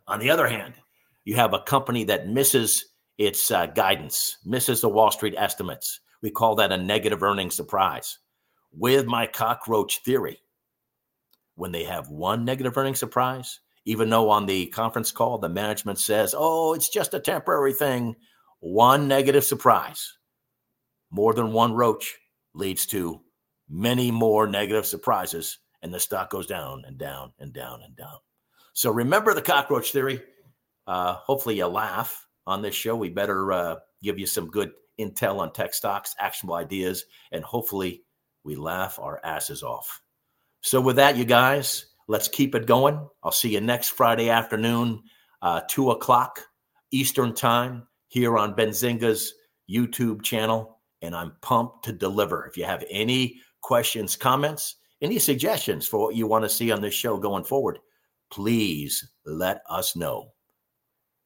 On 0.09 0.19
the 0.19 0.31
other 0.31 0.49
hand, 0.49 0.75
you 1.25 1.37
have 1.37 1.55
a 1.55 1.61
company 1.61 2.03
that 2.05 2.29
misses 2.29 2.87
its 3.17 3.49
uh, 3.53 3.67
guidance, 3.67 4.39
misses 4.45 4.81
the 4.81 4.89
Wall 4.89 5.13
Street 5.13 5.35
estimates, 5.37 6.01
we 6.21 6.33
call 6.33 6.57
that 6.57 6.73
a 6.73 6.77
negative 6.77 7.23
earnings 7.23 7.55
surprise. 7.55 8.19
With 8.73 9.07
my 9.07 9.29
cockroach 9.29 10.03
theory, 10.05 10.41
when 11.55 11.73
they 11.73 11.85
have 11.85 12.09
one 12.09 12.45
negative 12.45 12.77
earnings 12.77 12.99
surprise, 12.99 13.61
even 13.85 14.11
though 14.11 14.31
on 14.31 14.47
the 14.47 14.67
conference 14.67 15.11
call 15.13 15.39
the 15.39 15.49
management 15.49 15.99
says, 15.99 16.35
oh, 16.37 16.75
it's 16.75 16.89
just 16.89 17.15
a 17.15 17.21
temporary 17.21 17.73
thing, 17.73 18.15
one 18.61 19.09
negative 19.09 19.45
surprise, 19.45 20.17
more 21.11 21.35
than 21.35 21.53
one 21.53 21.75
roach 21.75 22.19
leads 22.55 22.87
to 22.87 23.21
many 23.69 24.11
more 24.11 24.47
negative 24.47 24.87
surprises, 24.87 25.59
and 25.83 25.93
the 25.93 26.01
stock 26.01 26.31
goes 26.31 26.47
down 26.47 26.85
and 26.87 26.99
down 26.99 27.33
and 27.39 27.53
down 27.53 27.81
and 27.83 27.97
down. 27.97 28.17
So 28.73 28.91
remember 28.91 29.35
the 29.35 29.43
cockroach 29.43 29.93
theory. 29.93 30.23
Uh, 30.87 31.15
hopefully, 31.15 31.57
you 31.57 31.67
laugh 31.67 32.27
on 32.47 32.63
this 32.63 32.75
show. 32.75 32.97
We 32.97 33.09
better 33.09 33.53
uh, 33.53 33.77
give 34.03 34.19
you 34.19 34.27
some 34.27 34.51
good 34.51 34.73
intel 34.99 35.39
on 35.39 35.53
tech 35.53 35.75
stocks, 35.75 36.15
actionable 36.19 36.55
ideas, 36.55 37.05
and 37.31 37.45
hopefully 37.45 38.05
we 38.45 38.57
laugh 38.57 38.99
our 38.99 39.21
asses 39.25 39.63
off. 39.63 40.01
So, 40.63 40.81
with 40.81 40.97
that, 40.97 41.17
you 41.17 41.25
guys, 41.25 41.87
let's 42.09 42.29
keep 42.29 42.55
it 42.55 42.67
going. 42.67 43.07
I'll 43.23 43.33
see 43.33 43.51
you 43.51 43.61
next 43.61 43.91
Friday 43.91 44.31
afternoon, 44.31 45.03
uh, 45.43 45.61
2 45.69 45.91
o'clock 45.91 46.41
Eastern 46.91 47.35
Time 47.35 47.87
here 48.09 48.39
on 48.39 48.55
Benzinga's 48.55 49.35
YouTube 49.71 50.23
channel. 50.23 50.81
And 51.03 51.15
I'm 51.15 51.33
pumped 51.41 51.85
to 51.85 51.93
deliver. 51.93 52.47
If 52.47 52.57
you 52.57 52.65
have 52.65 52.85
any 52.89 53.41
questions, 53.61 54.17
comments, 54.17 54.77
any 55.01 55.19
suggestions 55.19 55.87
for 55.87 56.01
what 56.01 56.15
you 56.15 56.27
want 56.27 56.45
to 56.45 56.49
see 56.49 56.71
on 56.71 56.81
this 56.81 56.95
show 56.95 57.19
going 57.19 57.45
forward, 57.45 57.81
please 58.31 59.11
let 59.27 59.63
us 59.69 59.97
know. 59.97 60.33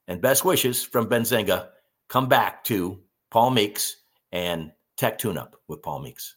And 0.08 0.20
best 0.20 0.44
wishes 0.44 0.82
from 0.82 1.08
Benzinga. 1.08 1.68
Come 2.08 2.28
back 2.28 2.64
to 2.64 3.00
Paul 3.30 3.50
Meeks, 3.50 3.96
and 4.32 4.72
Tech 4.96 5.18
Tune 5.18 5.36
Up 5.38 5.56
with 5.68 5.82
Paul 5.82 6.00
Meeks. 6.00 6.36